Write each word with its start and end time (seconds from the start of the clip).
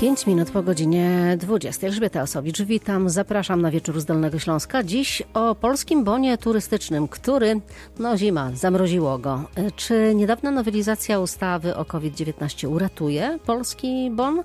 5 0.00 0.26
minut 0.26 0.50
po 0.50 0.62
godzinie 0.62 1.36
20. 1.40 1.86
Elżbieta 1.86 2.22
Osowicz, 2.22 2.62
witam, 2.62 3.10
zapraszam 3.10 3.62
na 3.62 3.70
wieczór 3.70 4.00
z 4.00 4.04
Dolnego 4.04 4.38
Śląska. 4.38 4.82
Dziś 4.82 5.22
o 5.34 5.54
polskim 5.54 6.04
bonie 6.04 6.38
turystycznym, 6.38 7.08
który, 7.08 7.60
no 7.98 8.16
zima, 8.16 8.50
zamroziło 8.54 9.18
go. 9.18 9.44
Czy 9.76 10.12
niedawna 10.14 10.50
nowelizacja 10.50 11.20
ustawy 11.20 11.76
o 11.76 11.84
COVID-19 11.84 12.68
uratuje 12.68 13.38
polski 13.46 14.10
bon? 14.10 14.42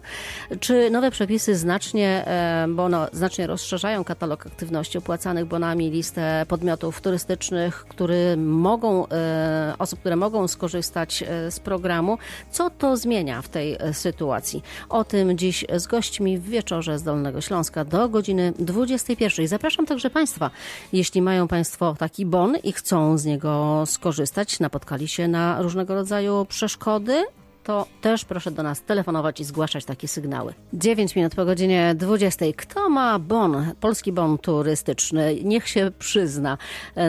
Czy 0.59 0.89
nowe 0.89 1.11
przepisy 1.11 1.55
znacznie, 1.55 2.27
e, 2.27 2.67
bono, 2.69 3.07
znacznie 3.11 3.47
rozszerzają 3.47 4.03
katalog 4.03 4.47
aktywności 4.47 4.97
opłacanych 4.97 5.45
bonami, 5.45 5.91
listę 5.91 6.45
podmiotów 6.47 7.01
turystycznych, 7.01 7.85
który 7.89 8.37
mogą, 8.37 9.07
e, 9.07 9.73
osób, 9.79 9.99
które 9.99 10.15
mogą 10.15 10.47
skorzystać 10.47 11.23
e, 11.23 11.51
z 11.51 11.59
programu? 11.59 12.17
Co 12.51 12.69
to 12.69 12.97
zmienia 12.97 13.41
w 13.41 13.49
tej 13.49 13.77
sytuacji? 13.91 14.63
O 14.89 15.03
tym 15.03 15.37
dziś 15.37 15.42
z 15.51 15.87
gośćmi 15.87 16.37
w 16.37 16.43
wieczorze 16.49 16.99
z 16.99 17.03
Dolnego 17.03 17.41
Śląska 17.41 17.85
do 17.85 18.09
godziny 18.09 18.53
21. 18.59 19.47
Zapraszam 19.47 19.85
także 19.85 20.09
Państwa, 20.09 20.51
jeśli 20.93 21.21
mają 21.21 21.47
Państwo 21.47 21.95
taki 21.99 22.25
bon 22.25 22.55
i 22.63 22.71
chcą 22.71 23.17
z 23.17 23.25
niego 23.25 23.83
skorzystać, 23.85 24.59
napotkali 24.59 25.07
się 25.07 25.27
na 25.27 25.61
różnego 25.61 25.95
rodzaju 25.95 26.45
przeszkody, 26.49 27.23
to 27.63 27.85
też 28.01 28.25
proszę 28.25 28.51
do 28.51 28.63
nas 28.63 28.81
telefonować 28.81 29.39
i 29.39 29.43
zgłaszać 29.43 29.85
takie 29.85 30.07
sygnały. 30.07 30.53
9 30.73 31.15
minut 31.15 31.35
po 31.35 31.45
godzinie 31.45 31.95
20. 31.95 32.45
Kto 32.57 32.89
ma 32.89 33.19
bon, 33.19 33.71
polski 33.79 34.11
bon 34.11 34.37
turystyczny? 34.37 35.35
Niech 35.43 35.67
się 35.67 35.91
przyzna. 35.99 36.57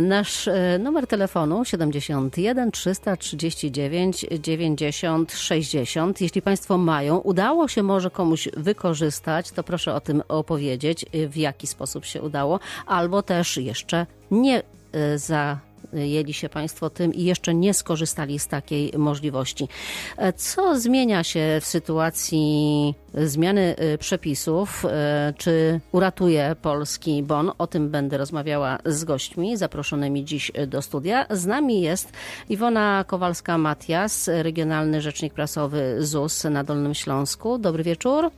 Nasz 0.02 0.48
e, 0.48 0.78
numer 0.78 1.06
telefonu 1.06 1.64
71 1.64 2.70
339 2.70 4.26
90 4.40 5.32
60. 5.32 6.20
Jeśli 6.20 6.42
Państwo 6.42 6.78
mają, 6.78 7.18
udało 7.18 7.68
się 7.68 7.82
może 7.82 8.10
komuś 8.10 8.48
wykorzystać, 8.56 9.50
to 9.50 9.62
proszę 9.62 9.94
o 9.94 10.00
tym 10.00 10.22
opowiedzieć, 10.28 11.06
w 11.28 11.36
jaki 11.36 11.66
sposób 11.66 12.04
się 12.04 12.22
udało, 12.22 12.60
albo 12.86 13.22
też 13.22 13.56
jeszcze 13.56 14.06
nie 14.30 14.62
e, 14.92 15.18
za 15.18 15.58
jęli 15.94 16.32
się 16.32 16.48
Państwo 16.48 16.90
tym 16.90 17.14
i 17.14 17.24
jeszcze 17.24 17.54
nie 17.54 17.74
skorzystali 17.74 18.38
z 18.38 18.48
takiej 18.48 18.92
możliwości. 18.98 19.68
E, 20.16 20.32
co 20.32 20.80
zmienia 20.80 21.24
się 21.24 21.58
w 21.60 21.64
sytuacji 21.64 22.94
zmiany 23.14 23.76
e, 23.76 23.98
przepisów? 23.98 24.84
E, 24.84 25.34
czy 25.38 25.80
uratuje 25.92 26.56
polski 26.62 27.22
bon? 27.22 27.50
O 27.58 27.66
tym 27.66 27.90
będę 27.90 28.18
rozmawiała 28.18 28.78
z 28.84 29.04
gośćmi 29.04 29.56
zaproszonymi 29.56 30.24
dziś 30.24 30.52
do 30.66 30.82
studia. 30.82 31.26
Z 31.30 31.46
nami 31.46 31.80
jest 31.80 32.12
Iwona 32.48 33.04
Kowalska-Matias, 33.08 34.42
regionalny 34.42 35.00
rzecznik 35.00 35.34
prasowy 35.34 35.96
ZUS 35.98 36.44
na 36.44 36.64
Dolnym 36.64 36.94
Śląsku. 36.94 37.58
Dobry 37.58 37.84
wieczór. 37.84 38.30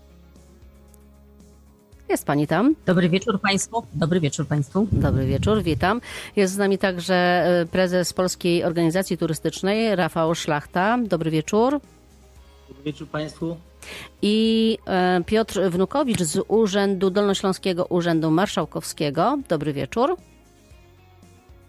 Jest 2.09 2.27
pani 2.27 2.47
tam? 2.47 2.75
Dobry 2.87 3.09
wieczór 3.09 3.41
Państwu. 3.41 3.83
Dobry 3.95 4.21
wieczór 4.21 4.47
Państwu. 4.47 4.87
Dobry 4.93 5.27
wieczór, 5.27 5.63
witam. 5.63 6.01
Jest 6.37 6.55
z 6.55 6.57
nami 6.57 6.79
także 6.79 7.15
e, 7.15 7.67
prezes 7.67 8.13
Polskiej 8.13 8.65
Organizacji 8.65 9.19
Turystycznej, 9.19 9.97
Rafał 9.97 10.35
Szlachta. 10.35 10.99
Dobry 11.03 11.31
wieczór. 11.31 11.81
Dobry 12.69 12.85
wieczór 12.85 13.09
Państwu. 13.09 13.57
I 14.23 14.79
e, 14.87 15.23
Piotr 15.27 15.61
Wnukowicz 15.71 16.23
z 16.23 16.45
Urzędu 16.49 17.11
Dolnośląskiego 17.11 17.87
Urzędu 17.87 18.31
Marszałkowskiego. 18.31 19.39
Dobry 19.49 19.73
wieczór. 19.73 20.17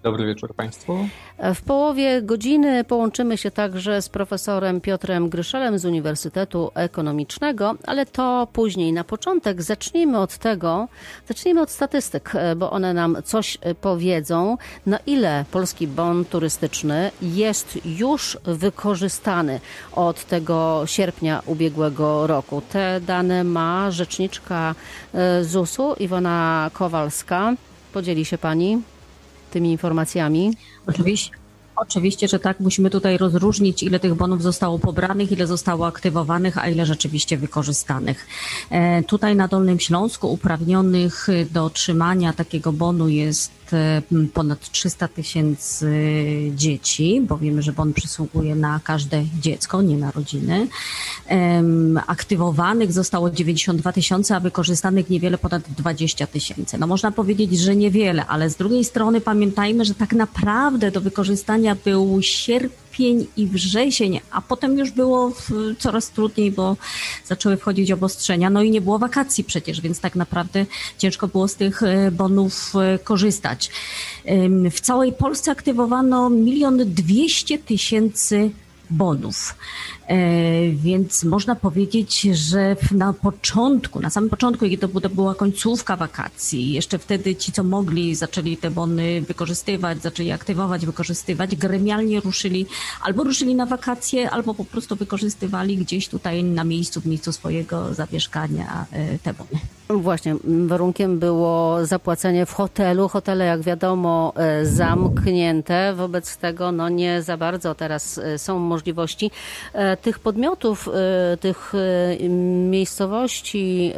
Dobry 0.08 0.26
wieczór 0.26 0.56
Państwu. 0.56 1.08
W 1.56 1.62
połowie 1.62 2.22
godziny 2.22 2.84
połączymy 2.84 3.38
się 3.38 3.52
także 3.52 4.02
z 4.02 4.10
profesorem 4.10 4.82
Piotrem 4.82 5.30
Gryszelem 5.30 5.80
z 5.80 5.86
Uniwersytetu 5.86 6.72
Ekonomicznego, 6.74 7.76
ale 7.86 8.06
to 8.06 8.48
później. 8.54 8.94
Na 8.94 9.04
początek 9.04 9.62
zacznijmy 9.62 10.20
od 10.20 10.38
tego, 10.38 10.88
zacznijmy 11.28 11.62
od 11.62 11.70
statystyk, 11.70 12.34
bo 12.56 12.72
one 12.72 12.94
nam 12.94 13.18
coś 13.24 13.58
powiedzą, 13.82 14.58
na 14.86 14.98
ile 14.98 15.46
polski 15.52 15.88
bon 15.88 16.26
turystyczny 16.26 17.12
jest 17.22 17.80
już 17.86 18.38
wykorzystany 18.44 19.60
od 19.92 20.26
tego 20.26 20.84
sierpnia 20.86 21.42
ubiegłego 21.46 22.28
roku. 22.28 22.62
Te 22.70 23.02
dane 23.02 23.44
ma 23.44 23.92
rzeczniczka 23.92 24.76
e, 25.14 25.44
ZUS-u 25.44 25.94
Iwona 25.94 26.72
Kowalska. 26.74 27.54
Podzieli 27.94 28.26
się 28.26 28.38
Pani 28.38 28.82
tymi 29.58 29.72
informacjami? 29.72 30.54
Oczywiście. 30.88 31.32
Oczywiście, 31.76 32.28
że 32.28 32.40
tak. 32.40 32.60
Musimy 32.60 32.90
tutaj 32.90 33.18
rozróżnić, 33.18 33.84
ile 33.84 34.00
tych 34.00 34.14
bonów 34.16 34.42
zostało 34.42 34.80
pobranych, 34.80 35.32
ile 35.32 35.48
zostało 35.48 35.88
aktywowanych, 35.88 36.58
a 36.58 36.70
ile 36.70 36.86
rzeczywiście 36.86 37.38
wykorzystanych. 37.38 38.28
E, 38.70 39.04
tutaj 39.04 39.36
na 39.36 39.48
Dolnym 39.48 39.80
Śląsku 39.80 40.32
uprawnionych 40.34 41.28
do 41.52 41.66
otrzymania 41.66 42.34
takiego 42.34 42.74
bonu 42.74 43.10
jest 43.10 43.57
E, 43.74 44.02
ponad 44.34 44.72
300 44.72 45.08
tysięcy 45.08 45.88
dzieci, 46.56 47.22
bo 47.22 47.38
wiemy, 47.38 47.62
że 47.62 47.74
bon 47.74 47.94
przysługuje 47.94 48.56
na 48.56 48.80
każde 48.84 49.24
dziecko, 49.40 49.82
nie 49.82 49.98
na 49.98 50.12
rodziny. 50.12 50.68
Aktywowanych 52.08 52.92
zostało 52.92 53.30
92 53.30 53.94
tysiące, 53.94 54.36
a 54.36 54.40
wykorzystanych 54.40 55.10
niewiele 55.10 55.38
ponad 55.38 55.64
20 55.78 56.28
tysięcy. 56.28 56.78
No 56.78 56.88
można 56.88 57.12
powiedzieć, 57.12 57.60
że 57.60 57.76
niewiele, 57.76 58.26
ale 58.26 58.50
z 58.50 58.56
drugiej 58.56 58.84
strony 58.84 59.22
pamiętajmy, 59.22 59.86
że 59.86 59.96
tak 59.96 60.14
naprawdę 60.14 60.92
do 60.92 61.02
wykorzystania 61.02 61.76
był 61.86 62.22
sierpień 62.22 62.87
sierpień 62.98 63.28
i 63.38 63.48
wrzesień, 63.48 64.20
a 64.32 64.42
potem 64.42 64.78
już 64.78 64.92
było 64.92 65.32
coraz 65.80 66.10
trudniej, 66.10 66.52
bo 66.52 66.78
zaczęły 67.26 67.58
wchodzić 67.58 67.92
obostrzenia, 67.92 68.50
no 68.50 68.62
i 68.62 68.72
nie 68.72 68.82
było 68.82 69.00
wakacji 69.00 69.44
przecież, 69.44 69.82
więc 69.82 70.00
tak 70.00 70.16
naprawdę 70.16 70.66
ciężko 70.98 71.28
było 71.28 71.48
z 71.48 71.56
tych 71.56 71.84
e, 71.84 72.12
bonów 72.12 72.74
e, 72.76 73.00
korzystać. 73.00 73.70
W 74.72 74.80
całej 74.82 75.14
Polsce 75.14 75.52
aktywowano 75.52 76.30
milion 76.30 76.78
dwieście 76.86 77.60
tysięcy 77.60 78.52
bonów. 78.90 79.56
E, 80.08 80.72
więc 80.72 81.24
można 81.24 81.56
powiedzieć, 81.56 82.22
że 82.22 82.76
na 82.92 83.14
początku, 83.14 84.00
na 84.00 84.10
samym 84.10 84.30
początku, 84.30 84.66
kiedy 84.70 84.88
to 84.88 85.10
była 85.10 85.36
końcówka 85.36 85.96
wakacji, 85.96 86.74
jeszcze 86.74 87.00
wtedy 87.00 87.36
ci, 87.36 87.52
co 87.52 87.64
mogli, 87.64 88.16
zaczęli 88.16 88.58
te 88.58 88.72
bony 88.72 89.22
wykorzystywać, 89.22 90.02
zaczęli 90.02 90.32
aktywować, 90.32 90.86
wykorzystywać, 90.86 91.56
gremialnie 91.56 92.20
ruszyli, 92.20 92.66
albo 93.02 93.24
ruszyli 93.24 93.56
na 93.56 93.66
wakacje, 93.66 94.30
albo 94.30 94.54
po 94.54 94.66
prostu 94.66 94.96
wykorzystywali 94.96 95.78
gdzieś 95.78 96.08
tutaj 96.08 96.44
na 96.44 96.64
miejscu, 96.64 97.02
w 97.02 97.06
miejscu 97.06 97.32
swojego 97.32 97.94
zamieszkania 97.94 98.86
e, 98.92 99.20
te 99.20 99.34
bony. 99.34 99.60
Właśnie, 99.90 100.36
warunkiem 100.44 101.20
było 101.20 101.86
zapłacenie 101.86 102.46
w 102.46 102.54
hotelu. 102.54 103.08
Hotele, 103.08 103.46
jak 103.46 103.62
wiadomo, 103.62 104.34
e, 104.36 104.66
zamknięte. 104.66 105.94
Wobec 105.94 106.38
tego 106.38 106.72
no 106.72 106.90
nie 106.90 107.22
za 107.22 107.38
bardzo 107.38 107.76
teraz 107.76 108.20
są 108.38 108.60
możliwości 108.60 109.32
tych 110.02 110.20
podmiotów, 110.20 110.90
tych 111.40 111.74
miejscowości, 112.70 113.94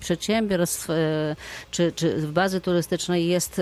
przedsiębiorstw 0.00 0.88
czy, 1.70 1.92
czy 1.92 2.28
bazy 2.28 2.60
turystycznej 2.60 3.26
jest 3.26 3.60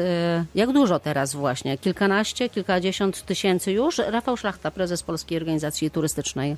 jak 0.55 0.73
dużo 0.73 0.99
teraz 0.99 1.35
właśnie? 1.35 1.79
Kilkanaście, 1.79 2.49
kilkadziesiąt 2.49 3.27
tysięcy 3.27 3.73
już? 3.73 3.99
Rafał 3.99 4.37
Szlachta, 4.37 4.71
prezes 4.71 5.03
Polskiej 5.03 5.39
Organizacji 5.39 5.91
Turystycznej 5.91 6.56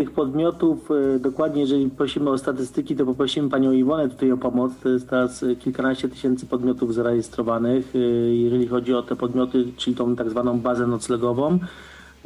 tych 0.00 0.10
podmiotów, 0.10 0.88
dokładnie 1.20 1.60
jeżeli 1.60 1.90
prosimy 1.90 2.30
o 2.30 2.38
statystyki, 2.38 2.96
to 2.96 3.06
poprosimy 3.06 3.50
Panią 3.50 3.72
Iwonę 3.72 4.08
tutaj 4.08 4.32
o 4.32 4.36
pomoc. 4.36 4.72
To 4.82 4.88
jest 4.88 5.10
teraz 5.10 5.44
kilkanaście 5.58 6.08
tysięcy 6.08 6.46
podmiotów 6.46 6.94
zarejestrowanych, 6.94 7.92
jeżeli 8.32 8.68
chodzi 8.68 8.94
o 8.94 9.02
te 9.02 9.16
podmioty, 9.16 9.64
czyli 9.76 9.96
tą 9.96 10.16
tak 10.16 10.30
zwaną 10.30 10.60
bazę 10.60 10.86
noclegową. 10.86 11.58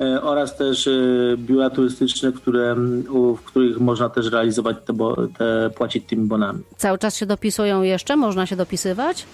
E, 0.00 0.22
oraz 0.22 0.56
też 0.56 0.86
e, 0.86 0.90
biura 1.36 1.70
turystyczne, 1.70 2.32
które, 2.32 2.76
w 3.36 3.42
których 3.44 3.80
można 3.80 4.08
też 4.08 4.32
realizować 4.32 4.76
te, 4.86 4.94
te 5.38 5.70
płacić 5.76 6.04
tymi 6.06 6.26
bonami. 6.26 6.58
Cały 6.76 6.98
czas 6.98 7.16
się 7.16 7.26
dopisują 7.26 7.82
jeszcze? 7.82 8.16
Można 8.16 8.46
się 8.46 8.56
dopisywać? 8.56 9.26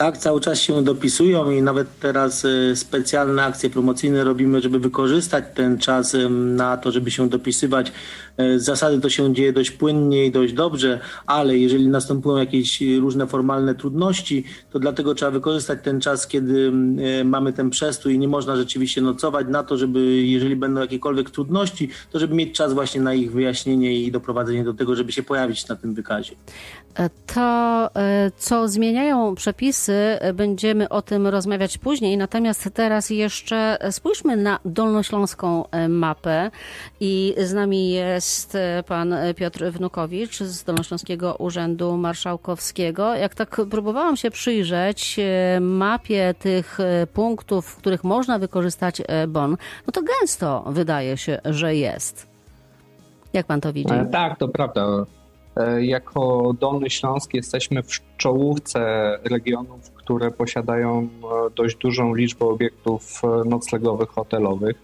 Tak, 0.00 0.18
cały 0.18 0.40
czas 0.40 0.60
się 0.60 0.82
dopisują 0.84 1.50
i 1.50 1.62
nawet 1.62 1.98
teraz 1.98 2.44
e, 2.44 2.76
specjalne 2.76 3.44
akcje 3.44 3.70
promocyjne 3.70 4.24
robimy, 4.24 4.60
żeby 4.60 4.78
wykorzystać 4.78 5.44
ten 5.54 5.78
czas 5.78 6.16
na 6.30 6.76
to, 6.76 6.92
żeby 6.92 7.10
się 7.10 7.28
dopisywać. 7.28 7.92
E, 8.36 8.58
z 8.58 8.64
zasady 8.64 9.00
to 9.00 9.10
się 9.10 9.34
dzieje 9.34 9.52
dość 9.52 9.70
płynnie 9.70 10.26
i 10.26 10.30
dość 10.30 10.52
dobrze, 10.52 11.00
ale 11.26 11.58
jeżeli 11.58 11.88
następują 11.88 12.36
jakieś 12.36 12.80
różne 13.00 13.26
formalne 13.26 13.74
trudności, 13.74 14.44
to 14.70 14.78
dlatego 14.78 15.14
trzeba 15.14 15.30
wykorzystać 15.30 15.78
ten 15.82 16.00
czas, 16.00 16.26
kiedy 16.26 16.72
e, 17.20 17.24
mamy 17.24 17.52
ten 17.52 17.70
przestój 17.70 18.14
i 18.14 18.18
nie 18.18 18.28
można 18.28 18.56
rzeczywiście 18.56 19.02
nocować 19.02 19.46
na 19.48 19.62
to, 19.62 19.76
żeby 19.76 20.00
jeżeli 20.22 20.56
będą 20.56 20.80
jakiekolwiek 20.80 21.30
trudności, 21.30 21.88
to 22.12 22.18
żeby 22.18 22.34
mieć 22.34 22.56
czas 22.56 22.72
właśnie 22.72 23.00
na 23.00 23.14
ich 23.14 23.32
wyjaśnienie 23.32 23.94
i 24.00 24.12
doprowadzenie 24.12 24.64
do 24.64 24.74
tego, 24.74 24.96
żeby 24.96 25.12
się 25.12 25.22
pojawić 25.22 25.68
na 25.68 25.76
tym 25.76 25.94
wykazie. 25.94 26.34
To, 27.34 27.90
co 28.36 28.68
zmieniają 28.68 29.34
przepisy. 29.34 30.18
Będziemy 30.34 30.88
o 30.88 31.02
tym 31.02 31.26
rozmawiać 31.26 31.78
później, 31.78 32.16
natomiast 32.16 32.68
teraz 32.74 33.10
jeszcze 33.10 33.78
spójrzmy 33.90 34.36
na 34.36 34.58
dolnośląską 34.64 35.64
mapę 35.88 36.50
i 37.00 37.34
z 37.38 37.52
nami 37.52 37.90
jest 37.90 38.19
pan 38.86 39.14
Piotr 39.36 39.64
Wnukowicz 39.70 40.38
z 40.38 40.64
Dolnośląskiego 40.64 41.36
Urzędu 41.38 41.96
Marszałkowskiego. 41.96 43.14
Jak 43.14 43.34
tak 43.34 43.60
próbowałam 43.70 44.16
się 44.16 44.30
przyjrzeć 44.30 45.20
mapie 45.60 46.34
tych 46.38 46.78
punktów, 47.12 47.66
w 47.66 47.76
których 47.76 48.04
można 48.04 48.38
wykorzystać 48.38 49.02
bon, 49.28 49.56
no 49.86 49.92
to 49.92 50.00
gęsto 50.02 50.64
wydaje 50.66 51.16
się, 51.16 51.38
że 51.44 51.74
jest. 51.74 52.26
Jak 53.32 53.46
pan 53.46 53.60
to 53.60 53.72
widzi? 53.72 53.94
Tak, 54.12 54.38
to 54.38 54.48
prawda. 54.48 55.06
E, 55.56 55.84
jako 55.84 56.52
Dolny 56.60 56.90
Śląsk 56.90 57.34
jesteśmy 57.34 57.82
w 57.82 58.16
czołówce 58.16 58.80
regionów, 59.24 59.90
które 59.90 60.30
posiadają 60.30 61.02
e, 61.02 61.50
dość 61.56 61.76
dużą 61.76 62.14
liczbę 62.14 62.46
obiektów 62.46 63.20
e, 63.24 63.48
noclegowych, 63.48 64.08
hotelowych 64.08 64.76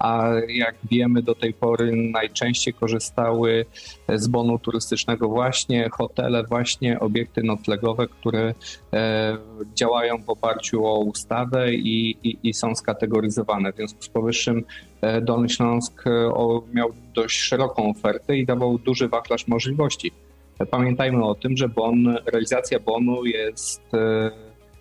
a 0.00 0.30
jak 0.48 0.74
wiemy 0.90 1.22
do 1.22 1.34
tej 1.34 1.54
pory 1.54 1.92
najczęściej 2.12 2.74
korzystały 2.74 3.66
z 4.08 4.28
bonu 4.28 4.58
turystycznego 4.58 5.28
właśnie 5.28 5.88
hotele, 5.88 6.44
właśnie 6.44 7.00
obiekty 7.00 7.42
noclegowe, 7.42 8.08
które 8.08 8.54
działają 9.74 10.22
w 10.22 10.30
oparciu 10.30 10.86
o 10.86 10.98
ustawę 10.98 11.74
i, 11.74 12.16
i, 12.22 12.38
i 12.42 12.54
są 12.54 12.74
skategoryzowane. 12.74 13.72
W 13.72 13.76
związku 13.76 14.02
z 14.02 14.08
powyższym 14.08 14.64
Dolny 15.22 15.48
Śląsk 15.48 16.04
miał 16.72 16.92
dość 17.14 17.40
szeroką 17.40 17.90
ofertę 17.90 18.36
i 18.36 18.46
dawał 18.46 18.78
duży 18.78 19.08
wachlarz 19.08 19.48
możliwości. 19.48 20.12
Pamiętajmy 20.70 21.24
o 21.24 21.34
tym, 21.34 21.56
że 21.56 21.68
bon, 21.68 22.16
realizacja 22.26 22.80
bonu 22.80 23.24
jest 23.24 23.94
e, 23.94 24.30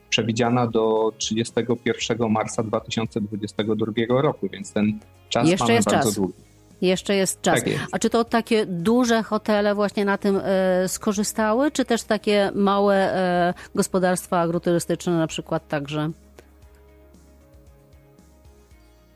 przewidziana 0.09 0.67
do 0.67 1.11
31 1.17 2.29
marca 2.31 2.63
2022 2.63 4.21
roku, 4.21 4.47
więc 4.53 4.73
ten 4.73 4.99
czas 5.29 5.49
Jeszcze 5.49 5.63
mamy 5.63 5.73
jest 5.73 5.89
bardzo 5.89 6.03
czas. 6.03 6.15
długi. 6.15 6.33
Jeszcze 6.81 7.15
jest 7.15 7.41
czas. 7.41 7.55
Tak 7.55 7.67
jest. 7.67 7.83
A 7.91 7.99
czy 7.99 8.09
to 8.09 8.23
takie 8.25 8.65
duże 8.65 9.23
hotele 9.23 9.75
właśnie 9.75 10.05
na 10.05 10.17
tym 10.17 10.39
e, 10.43 10.87
skorzystały, 10.87 11.71
czy 11.71 11.85
też 11.85 12.03
takie 12.03 12.51
małe 12.55 12.95
e, 12.95 13.53
gospodarstwa 13.75 14.39
agroturystyczne 14.39 15.17
na 15.17 15.27
przykład 15.27 15.67
także? 15.67 16.11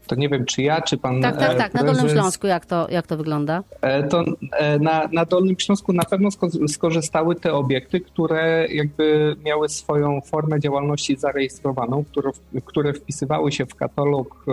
To 0.07 0.15
nie 0.15 0.29
wiem, 0.29 0.45
czy 0.45 0.61
ja, 0.61 0.81
czy 0.81 0.97
pan. 0.97 1.21
Tak, 1.21 1.37
tak, 1.37 1.51
e, 1.51 1.55
tak. 1.55 1.73
Na 1.73 1.83
Dolnym 1.83 2.09
Śląsku 2.09 2.47
jak 2.47 2.65
to, 2.65 2.87
jak 2.89 3.07
to 3.07 3.17
wygląda? 3.17 3.63
E, 3.81 4.03
To 4.03 4.23
e, 4.51 4.79
na, 4.79 5.09
na 5.11 5.25
Dolnym 5.25 5.55
Śląsku 5.59 5.93
na 5.93 6.03
pewno 6.03 6.29
sko- 6.29 6.67
skorzystały 6.67 7.35
te 7.35 7.53
obiekty, 7.53 7.99
które 8.01 8.67
jakby 8.69 9.35
miały 9.45 9.69
swoją 9.69 10.21
formę 10.21 10.59
działalności 10.59 11.15
zarejestrowaną, 11.17 12.03
które, 12.11 12.31
które 12.65 12.93
wpisywały 12.93 13.51
się 13.51 13.65
w 13.65 13.75
katalog 13.75 14.45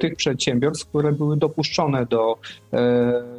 tych 0.00 0.16
przedsiębiorstw, 0.16 0.88
które 0.88 1.12
były 1.12 1.36
dopuszczone 1.36 2.06
do 2.06 2.38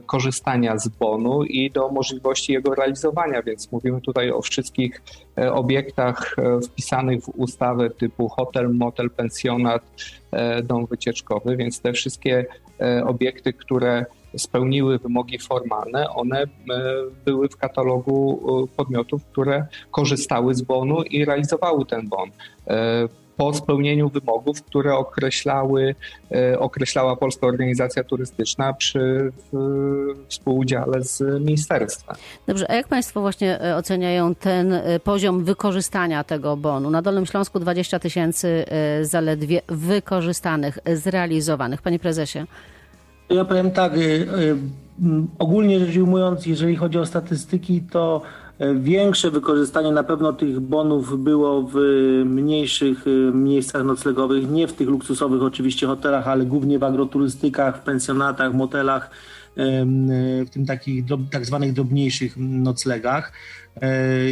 korzystania 0.05 0.77
z 0.77 0.87
bonu 0.87 1.43
i 1.43 1.71
do 1.71 1.89
możliwości 1.89 2.53
jego 2.53 2.75
realizowania, 2.75 3.41
więc 3.41 3.71
mówimy 3.71 4.01
tutaj 4.01 4.31
o 4.31 4.41
wszystkich 4.41 5.01
obiektach 5.51 6.35
wpisanych 6.65 7.23
w 7.23 7.29
ustawę 7.29 7.89
typu 7.89 8.29
hotel, 8.29 8.69
motel, 8.73 9.09
pensjonat, 9.09 9.83
dom 10.63 10.85
wycieczkowy, 10.85 11.57
więc 11.57 11.81
te 11.81 11.93
wszystkie 11.93 12.45
e, 12.81 13.05
obiekty, 13.05 13.53
które 13.53 14.05
spełniły 14.37 14.99
wymogi 14.99 15.39
formalne, 15.39 16.09
one 16.09 16.41
e, 16.41 16.47
były 17.25 17.49
w 17.49 17.57
katalogu 17.57 18.41
e, 18.63 18.75
podmiotów, 18.77 19.25
które 19.25 19.65
korzystały 19.91 20.55
z 20.55 20.61
bonu 20.61 21.03
i 21.03 21.25
realizowały 21.25 21.85
ten 21.85 22.09
bon. 22.09 22.31
Po 23.43 23.53
spełnieniu 23.53 24.09
wymogów, 24.09 24.63
które 24.63 24.95
określały, 24.95 25.95
e, 26.31 26.59
określała 26.59 27.15
Polska 27.15 27.47
Organizacja 27.47 28.03
Turystyczna 28.03 28.73
przy 28.73 29.31
współudziale 30.27 31.03
z 31.03 31.43
ministerstwem. 31.45 32.15
Dobrze, 32.47 32.71
a 32.71 32.75
jak 32.75 32.87
Państwo 32.87 33.21
właśnie 33.21 33.61
e, 33.61 33.75
oceniają 33.75 34.35
ten 34.35 34.73
e, 34.73 34.99
poziom 34.99 35.43
wykorzystania 35.43 36.23
tego 36.23 36.57
bonu? 36.57 36.89
Na 36.89 37.01
Dolnym 37.01 37.25
Śląsku 37.25 37.59
20 37.59 37.99
tysięcy 37.99 38.65
zaledwie 39.01 39.61
wykorzystanych, 39.67 40.79
zrealizowanych. 40.93 41.81
Panie 41.81 41.99
Prezesie. 41.99 42.39
Ja 43.29 43.45
powiem 43.45 43.71
tak, 43.71 43.93
ogólnie 45.39 45.79
rzecz 45.79 45.97
ujmując, 45.97 46.45
jeżeli 46.45 46.75
chodzi 46.75 46.99
o 46.99 47.05
statystyki, 47.05 47.81
to 47.81 48.21
większe 48.75 49.31
wykorzystanie 49.31 49.91
na 49.91 50.03
pewno 50.03 50.33
tych 50.33 50.59
bonów 50.59 51.23
było 51.23 51.69
w 51.73 51.75
mniejszych 52.25 53.07
y, 53.07 53.31
miejscach 53.33 53.83
noclegowych, 53.83 54.49
nie 54.49 54.67
w 54.67 54.73
tych 54.73 54.87
luksusowych 54.87 55.43
oczywiście 55.43 55.87
hotelach, 55.87 56.27
ale 56.27 56.45
głównie 56.45 56.79
w 56.79 56.83
agroturystykach, 56.83 57.77
w 57.77 57.83
pensjonatach, 57.83 58.53
motelach, 58.53 59.09
y, 59.57 59.61
w 60.45 60.49
tym 60.49 60.65
takich 60.65 61.03
tak 61.31 61.45
zwanych 61.45 61.73
drobniejszych 61.73 62.37
noclegach. 62.37 63.31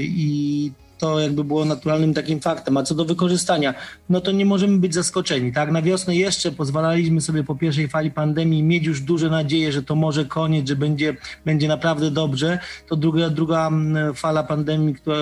I 0.02 0.72
to 1.02 1.20
jakby 1.20 1.44
było 1.44 1.66
naturalnym 1.66 2.14
takim 2.14 2.40
faktem. 2.40 2.78
A 2.78 2.84
co 2.84 2.96
do 2.96 3.06
wykorzystania, 3.06 3.74
no 4.10 4.22
to 4.22 4.32
nie 4.32 4.46
możemy 4.46 4.78
być 4.78 4.94
zaskoczeni. 4.94 5.54
Tak, 5.54 5.72
na 5.72 5.82
wiosnę 5.82 6.16
jeszcze 6.16 6.52
pozwalaliśmy 6.52 7.22
sobie 7.22 7.44
po 7.44 7.56
pierwszej 7.56 7.88
fali 7.88 8.12
pandemii 8.12 8.64
mieć 8.64 8.86
już 8.86 9.02
duże 9.02 9.30
nadzieje, 9.30 9.72
że 9.72 9.84
to 9.84 9.96
może 9.96 10.26
koniec, 10.26 10.68
że 10.68 10.76
będzie, 10.76 11.18
będzie 11.46 11.68
naprawdę 11.68 12.12
dobrze. 12.12 12.60
To 12.88 12.96
druga, 12.96 13.30
druga 13.30 13.68
mm, 13.68 14.14
fala 14.14 14.44
pandemii, 14.44 14.96
która, 14.96 15.18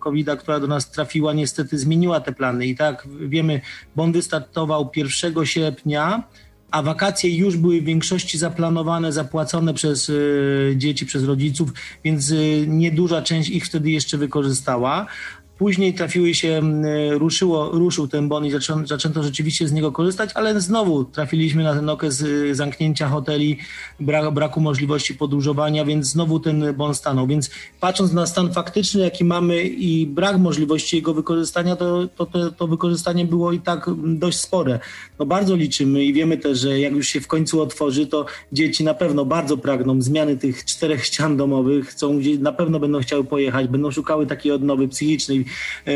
COVID-a, 0.00 0.36
która 0.36 0.60
do 0.60 0.66
nas 0.66 0.90
trafiła, 0.90 1.32
niestety 1.32 1.78
zmieniła 1.78 2.20
te 2.20 2.32
plany. 2.32 2.66
I 2.66 2.76
tak 2.76 3.08
wiemy, 3.20 3.60
bon 3.96 4.12
wystartował 4.12 4.90
1 4.96 5.46
sierpnia 5.46 6.22
a 6.70 6.82
wakacje 6.82 7.36
już 7.36 7.56
były 7.56 7.80
w 7.80 7.84
większości 7.84 8.38
zaplanowane, 8.38 9.12
zapłacone 9.12 9.74
przez 9.74 10.08
y, 10.08 10.74
dzieci, 10.76 11.06
przez 11.06 11.24
rodziców, 11.24 11.72
więc 12.04 12.30
y, 12.30 12.64
nieduża 12.68 13.22
część 13.22 13.50
ich 13.50 13.66
wtedy 13.66 13.90
jeszcze 13.90 14.18
wykorzystała. 14.18 15.06
Później 15.58 15.94
trafiły 15.94 16.34
się, 16.34 16.62
y, 17.14 17.18
ruszyło, 17.18 17.70
ruszył 17.70 18.08
ten 18.08 18.28
bon 18.28 18.44
i 18.46 18.50
zaczęto 18.84 19.22
rzeczywiście 19.22 19.68
z 19.68 19.72
niego 19.72 19.92
korzystać, 19.92 20.30
ale 20.34 20.60
znowu 20.60 21.04
trafiliśmy 21.04 21.62
na 21.62 21.74
ten 21.74 21.88
okres 21.88 22.20
y, 22.20 22.54
zamknięcia 22.54 23.08
hoteli, 23.08 23.58
bra, 24.00 24.30
braku 24.30 24.60
możliwości 24.60 25.14
podróżowania, 25.14 25.84
więc 25.84 26.06
znowu 26.06 26.40
ten 26.40 26.74
bon 26.74 26.94
stanął. 26.94 27.26
Więc 27.26 27.50
patrząc 27.80 28.12
na 28.12 28.26
stan 28.26 28.52
faktyczny, 28.52 29.00
jaki 29.00 29.24
mamy 29.24 29.62
i 29.64 30.06
brak 30.06 30.38
możliwości 30.38 30.96
jego 30.96 31.14
wykorzystania, 31.14 31.76
to, 31.76 32.08
to, 32.16 32.26
to, 32.26 32.50
to 32.50 32.66
wykorzystanie 32.66 33.24
było 33.24 33.52
i 33.52 33.60
tak 33.60 33.90
dość 34.04 34.38
spore. 34.40 34.78
No 35.18 35.26
bardzo 35.26 35.56
liczymy 35.56 36.04
i 36.04 36.12
wiemy 36.12 36.38
też, 36.38 36.58
że 36.58 36.80
jak 36.80 36.92
już 36.92 37.08
się 37.08 37.20
w 37.20 37.26
końcu 37.26 37.60
otworzy, 37.62 38.06
to 38.06 38.26
dzieci 38.52 38.84
na 38.84 38.94
pewno 38.94 39.24
bardzo 39.24 39.56
pragną 39.56 40.02
zmiany 40.02 40.36
tych 40.36 40.64
czterech 40.64 41.04
ścian 41.04 41.36
domowych, 41.36 41.86
chcą, 41.88 42.18
gdzie- 42.18 42.38
na 42.38 42.52
pewno 42.52 42.80
będą 42.80 43.00
chciały 43.00 43.24
pojechać, 43.24 43.68
będą 43.68 43.90
szukały 43.90 44.26
takiej 44.26 44.52
odnowy 44.52 44.88
psychicznej, 44.88 45.45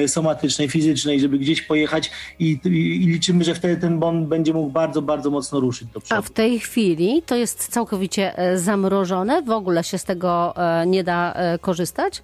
somatycznej, 0.06 0.68
fizycznej, 0.68 1.20
żeby 1.20 1.38
gdzieś 1.38 1.62
pojechać 1.62 2.10
i, 2.38 2.58
i, 2.64 2.68
liczymy, 3.06 3.44
że 3.44 3.54
wtedy 3.54 3.76
ten 3.76 3.98
bon 3.98 4.26
będzie 4.26 4.52
mógł 4.54 4.70
bardzo, 4.70 5.02
bardzo 5.02 5.30
mocno 5.30 5.60
ruszyć 5.60 5.88
do 5.88 5.98
A 5.98 6.00
przodu. 6.02 6.22
w 6.22 6.30
tej 6.30 6.60
chwili 6.60 7.22
to 7.26 7.36
jest 7.36 7.68
całkowicie 7.68 8.38
e, 8.38 8.58
zamrożone? 8.58 9.42
W 9.42 9.50
ogóle 9.50 9.84
się 9.84 9.98
z 9.98 10.04
tego 10.04 10.54
e, 10.56 10.86
nie 10.86 11.04
da 11.04 11.32
e, 11.34 11.58
korzystać? 11.58 12.22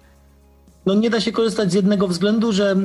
No 0.87 0.93
nie 0.93 1.09
da 1.09 1.21
się 1.21 1.31
korzystać 1.31 1.71
z 1.71 1.73
jednego 1.73 2.07
względu, 2.07 2.51
że 2.51 2.75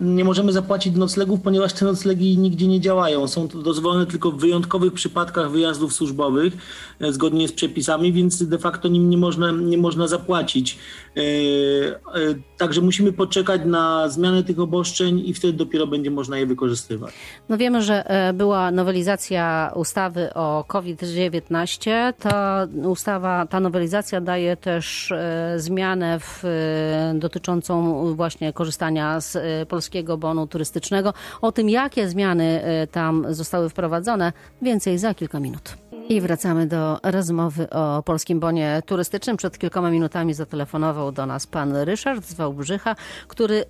y, 0.00 0.04
nie 0.04 0.24
możemy 0.24 0.52
zapłacić 0.52 0.96
noclegów, 0.96 1.40
ponieważ 1.40 1.72
te 1.72 1.84
noclegi 1.84 2.38
nigdzie 2.38 2.68
nie 2.68 2.80
działają. 2.80 3.28
Są 3.28 3.48
dozwolone 3.48 4.06
tylko 4.06 4.30
w 4.32 4.40
wyjątkowych 4.40 4.92
przypadkach 4.92 5.50
wyjazdów 5.50 5.92
służbowych, 5.92 6.52
e, 7.00 7.12
zgodnie 7.12 7.48
z 7.48 7.52
przepisami, 7.52 8.12
więc 8.12 8.48
de 8.48 8.58
facto 8.58 8.88
nim 8.88 9.10
nie 9.10 9.18
można, 9.18 9.50
nie 9.50 9.78
można 9.78 10.06
zapłacić. 10.06 10.78
E, 11.16 11.20
e, 11.20 12.34
Także 12.58 12.80
musimy 12.80 13.12
poczekać 13.12 13.60
na 13.64 14.08
zmianę 14.08 14.42
tych 14.42 14.60
obostrzeń 14.60 15.22
i 15.26 15.34
wtedy 15.34 15.52
dopiero 15.52 15.86
będzie 15.86 16.10
można 16.10 16.38
je 16.38 16.46
wykorzystywać. 16.46 17.12
No 17.48 17.56
wiemy, 17.56 17.82
że 17.82 18.10
e, 18.10 18.32
była 18.32 18.70
nowelizacja 18.70 19.72
ustawy 19.74 20.34
o 20.34 20.64
COVID-19. 20.68 22.12
Ta 22.18 22.66
ustawa, 22.84 23.46
ta 23.46 23.60
nowelizacja 23.60 24.20
daje 24.20 24.56
też 24.56 25.12
e, 25.12 25.54
zmianę 25.56 26.20
w, 26.20 26.44
e, 26.44 27.14
dotyczącą 27.24 28.14
właśnie 28.14 28.52
korzystania 28.52 29.20
z 29.20 29.36
e, 29.36 29.66
polskiego 29.66 30.16
bonu 30.18 30.46
turystycznego. 30.46 31.14
O 31.42 31.52
tym, 31.52 31.70
jakie 31.70 32.08
zmiany 32.08 32.62
e, 32.64 32.86
tam 32.86 33.26
zostały 33.28 33.68
wprowadzone, 33.68 34.32
więcej 34.62 34.98
za 34.98 35.14
kilka 35.14 35.40
minut. 35.40 35.93
I 36.08 36.20
wracamy 36.20 36.66
do 36.66 36.98
rozmowy 37.02 37.70
o 37.70 38.02
polskim 38.02 38.40
bonie 38.40 38.82
turystycznym. 38.86 39.36
Przed 39.36 39.58
kilkoma 39.58 39.90
minutami 39.90 40.34
zatelefonował 40.34 41.12
do 41.12 41.26
nas 41.26 41.46
pan 41.46 41.76
Ryszard 41.76 42.24
z 42.24 42.34
Wałbrzycha, 42.34 42.96
który 43.28 43.64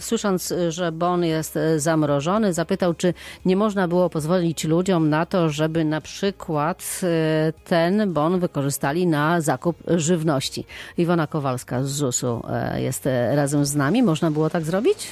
słysząc, 0.00 0.54
że 0.68 0.92
bon 0.92 1.24
jest 1.24 1.56
e, 1.56 1.80
zamrożony, 1.80 2.52
zapytał, 2.52 2.94
czy 2.94 3.14
nie 3.44 3.56
można 3.56 3.88
było 3.88 4.10
pozwolić 4.10 4.64
ludziom 4.64 5.08
na 5.08 5.26
to, 5.26 5.50
żeby 5.50 5.84
na 5.84 6.00
przykład 6.00 7.00
e, 7.02 7.52
ten 7.64 8.12
bon 8.12 8.40
wykorzystali 8.40 9.06
na 9.06 9.40
zakup 9.40 9.76
żywności. 9.86 10.66
Iwona 10.98 11.26
Kowalska 11.26 11.84
z 11.84 11.88
ZUS-u 11.88 12.42
e, 12.50 12.82
jest 12.82 13.08
razem 13.34 13.64
z 13.64 13.74
nami. 13.74 14.02
Można 14.02 14.30
było 14.30 14.50
tak 14.50 14.64
zrobić? 14.64 15.08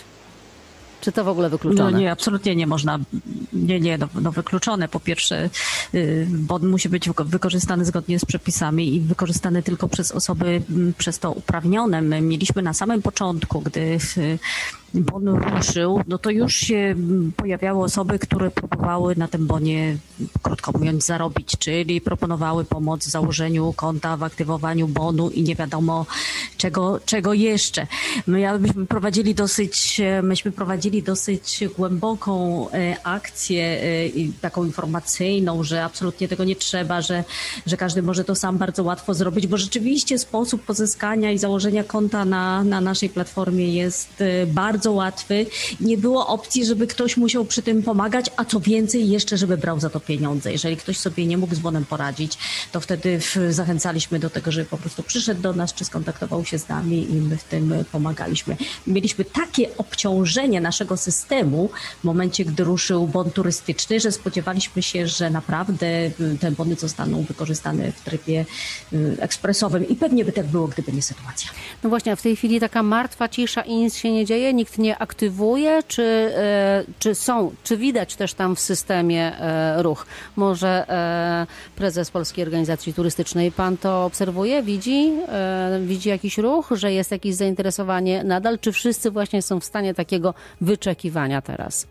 Czy 1.02 1.12
to 1.12 1.24
w 1.24 1.28
ogóle 1.28 1.50
wykluczone? 1.50 1.90
No 1.90 1.98
nie, 1.98 2.12
absolutnie 2.12 2.56
nie 2.56 2.66
można. 2.66 2.98
Nie, 3.52 3.80
nie, 3.80 3.98
no, 3.98 4.08
no 4.20 4.32
wykluczone. 4.32 4.88
Po 4.88 5.00
pierwsze, 5.00 5.50
y, 5.94 6.26
bon 6.30 6.66
musi 6.66 6.88
być 6.88 7.08
wykorzystany 7.24 7.84
zgodnie 7.84 8.18
z 8.18 8.24
przepisami 8.24 8.94
i 8.94 9.00
wykorzystany 9.00 9.62
tylko 9.62 9.88
przez 9.88 10.12
osoby 10.12 10.62
przez 10.98 11.18
to 11.18 11.32
uprawnione. 11.32 12.02
My 12.02 12.20
mieliśmy 12.20 12.62
na 12.62 12.74
samym 12.74 13.02
początku, 13.02 13.60
gdy 13.60 13.98
y, 14.16 14.38
bon 14.94 15.28
ruszył, 15.28 16.00
no 16.08 16.18
to 16.18 16.30
już 16.30 16.56
się 16.56 16.94
pojawiały 17.36 17.84
osoby, 17.84 18.18
które 18.18 18.50
próbowały 18.50 19.16
na 19.16 19.28
tym 19.28 19.46
bonie, 19.46 19.96
krótko 20.42 20.72
mówiąc, 20.72 21.06
zarobić, 21.06 21.56
czyli 21.58 22.00
proponowały 22.00 22.64
pomoc 22.64 23.06
w 23.06 23.10
założeniu 23.10 23.72
konta, 23.76 24.16
w 24.16 24.22
aktywowaniu 24.22 24.88
bonu 24.88 25.30
i 25.30 25.42
nie 25.42 25.54
wiadomo 25.54 26.06
czego, 26.56 27.00
czego 27.06 27.32
jeszcze. 27.32 27.86
My 28.26 28.58
byśmy 28.58 28.86
prowadzili 28.86 29.34
dosyć, 29.34 30.00
e, 30.00 30.22
myśmy 30.22 30.52
prowadzili 30.52 31.02
dosyć 31.02 31.64
głęboką 31.76 32.66
e, 32.70 32.96
akcję 33.04 33.64
e, 33.64 33.82
taką 34.40 34.64
informacyjną, 34.64 35.64
że 35.64 35.84
absolutnie 35.84 36.28
tego 36.28 36.44
nie 36.44 36.56
trzeba, 36.56 37.00
że, 37.00 37.24
że 37.66 37.76
każdy 37.76 38.02
może 38.02 38.24
to 38.24 38.34
sam 38.34 38.58
bardzo 38.58 38.82
łatwo 38.82 39.14
zrobić, 39.14 39.46
bo 39.46 39.56
rzeczywiście 39.56 40.18
sposób 40.18 40.62
pozyskania 40.62 41.30
i 41.30 41.38
założenia 41.38 41.84
konta 41.84 42.24
na, 42.24 42.64
na 42.64 42.80
naszej 42.80 43.08
platformie 43.08 43.74
jest 43.74 44.22
bardzo 44.46 44.81
bardzo 44.82 44.92
łatwy. 44.92 45.46
Nie 45.80 45.98
było 45.98 46.26
opcji, 46.26 46.66
żeby 46.66 46.86
ktoś 46.86 47.16
musiał 47.16 47.44
przy 47.44 47.62
tym 47.62 47.82
pomagać, 47.82 48.30
a 48.36 48.44
co 48.44 48.60
więcej, 48.60 49.08
jeszcze 49.08 49.36
żeby 49.36 49.56
brał 49.56 49.80
za 49.80 49.90
to 49.90 50.00
pieniądze. 50.00 50.52
Jeżeli 50.52 50.76
ktoś 50.76 50.96
sobie 50.98 51.26
nie 51.26 51.38
mógł 51.38 51.54
z 51.54 51.58
bonem 51.58 51.84
poradzić, 51.84 52.38
to 52.72 52.80
wtedy 52.80 53.20
zachęcaliśmy 53.50 54.18
do 54.18 54.30
tego, 54.30 54.52
żeby 54.52 54.66
po 54.66 54.78
prostu 54.78 55.02
przyszedł 55.02 55.42
do 55.42 55.52
nas, 55.52 55.74
czy 55.74 55.84
skontaktował 55.84 56.44
się 56.44 56.58
z 56.58 56.68
nami 56.68 57.10
i 57.10 57.14
my 57.14 57.36
w 57.36 57.44
tym 57.44 57.74
pomagaliśmy. 57.92 58.56
Mieliśmy 58.86 59.24
takie 59.24 59.76
obciążenie 59.76 60.60
naszego 60.60 60.96
systemu 60.96 61.70
w 62.00 62.04
momencie, 62.04 62.44
gdy 62.44 62.64
ruszył 62.64 63.06
bon 63.06 63.30
turystyczny, 63.30 64.00
że 64.00 64.12
spodziewaliśmy 64.12 64.82
się, 64.82 65.06
że 65.06 65.30
naprawdę 65.30 66.10
te 66.40 66.50
bony 66.50 66.74
zostaną 66.74 67.22
wykorzystane 67.22 67.92
w 67.92 68.00
trybie 68.00 68.46
y, 68.92 69.16
ekspresowym 69.20 69.88
i 69.88 69.96
pewnie 69.96 70.24
by 70.24 70.32
tak 70.32 70.46
było, 70.46 70.68
gdyby 70.68 70.92
nie 70.92 71.02
sytuacja. 71.02 71.50
No 71.82 71.90
właśnie, 71.90 72.12
a 72.12 72.16
w 72.16 72.22
tej 72.22 72.36
chwili 72.36 72.60
taka 72.60 72.82
martwa 72.82 73.28
cisza 73.28 73.62
i 73.62 73.74
nic 73.74 73.96
się 73.96 74.12
nie 74.12 74.26
dzieje, 74.26 74.54
nikt 74.54 74.71
nie 74.78 74.98
aktywuje, 74.98 75.82
czy, 75.88 76.02
e, 76.02 76.84
czy 76.98 77.14
są, 77.14 77.52
czy 77.62 77.76
widać 77.76 78.16
też 78.16 78.34
tam 78.34 78.56
w 78.56 78.60
systemie 78.60 79.38
e, 79.38 79.82
ruch? 79.82 80.06
Może 80.36 80.88
e, 80.88 81.46
prezes 81.76 82.10
Polskiej 82.10 82.44
Organizacji 82.44 82.94
Turystycznej, 82.94 83.52
pan 83.52 83.76
to 83.76 84.04
obserwuje, 84.04 84.62
widzi, 84.62 85.12
widzi 85.80 86.08
jakiś 86.08 86.38
ruch, 86.38 86.68
że 86.72 86.92
jest 86.92 87.10
jakieś 87.10 87.34
zainteresowanie 87.34 88.24
nadal, 88.24 88.58
czy 88.58 88.72
wszyscy 88.72 89.10
właśnie 89.10 89.42
są 89.42 89.60
w 89.60 89.64
stanie 89.64 89.94
takiego 89.94 90.34
wyczekiwania 90.60 91.42
teraz? 91.42 91.86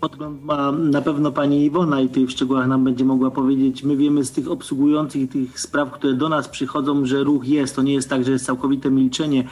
podgląd 0.00 0.44
ma 0.44 0.72
na 0.72 1.02
pewno 1.02 1.32
pani 1.32 1.64
Iwona 1.64 2.00
i 2.00 2.08
w 2.08 2.30
szczegółach 2.30 2.66
nam 2.66 2.84
będzie 2.84 3.04
mogła 3.04 3.30
powiedzieć. 3.30 3.82
My 3.82 3.96
wiemy 3.96 4.24
z 4.24 4.30
tych 4.30 4.50
obsługujących 4.50 5.30
tych 5.30 5.60
spraw, 5.60 5.92
które 5.92 6.14
do 6.14 6.28
nas 6.28 6.48
przychodzą, 6.48 7.06
że 7.06 7.24
ruch 7.24 7.48
jest. 7.48 7.76
To 7.76 7.82
nie 7.82 7.94
jest 7.94 8.10
tak, 8.10 8.24
że 8.24 8.32
jest 8.32 8.46
całkowite 8.46 8.90
milczenie. 8.90 9.44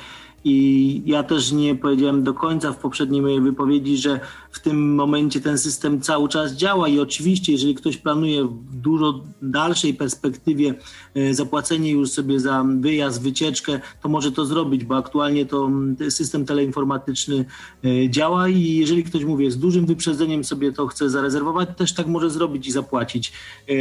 I 0.44 1.02
ja 1.06 1.22
też 1.22 1.52
nie 1.52 1.74
powiedziałem 1.74 2.22
do 2.22 2.34
końca 2.34 2.72
w 2.72 2.78
poprzedniej 2.78 3.22
mojej 3.22 3.40
wypowiedzi, 3.40 3.96
że 3.96 4.20
w 4.50 4.60
tym 4.60 4.94
momencie 4.94 5.40
ten 5.40 5.58
system 5.58 6.00
cały 6.00 6.28
czas 6.28 6.52
działa. 6.52 6.88
I 6.88 7.00
oczywiście, 7.00 7.52
jeżeli 7.52 7.74
ktoś 7.74 7.96
planuje 7.96 8.44
w 8.44 8.76
dużo 8.82 9.20
dalszej 9.42 9.94
perspektywie 9.94 10.74
e, 11.14 11.34
zapłacenie 11.34 11.90
już 11.90 12.10
sobie 12.10 12.40
za 12.40 12.64
wyjazd, 12.80 13.22
wycieczkę, 13.22 13.80
to 14.02 14.08
może 14.08 14.32
to 14.32 14.46
zrobić, 14.46 14.84
bo 14.84 14.96
aktualnie 14.96 15.46
to 15.46 15.70
system 16.08 16.46
teleinformatyczny 16.46 17.44
e, 17.84 18.10
działa. 18.10 18.48
I 18.48 18.74
jeżeli 18.74 19.04
ktoś 19.04 19.24
mówi 19.24 19.50
z 19.50 19.58
dużym 19.58 19.86
wyprzedzeniem 19.86 20.44
sobie 20.44 20.72
to 20.72 20.86
chce 20.86 21.10
zarezerwować, 21.10 21.68
też 21.76 21.94
tak 21.94 22.06
może 22.06 22.30
zrobić 22.30 22.66
i 22.66 22.72
zapłacić. 22.72 23.32
E, 23.68 23.76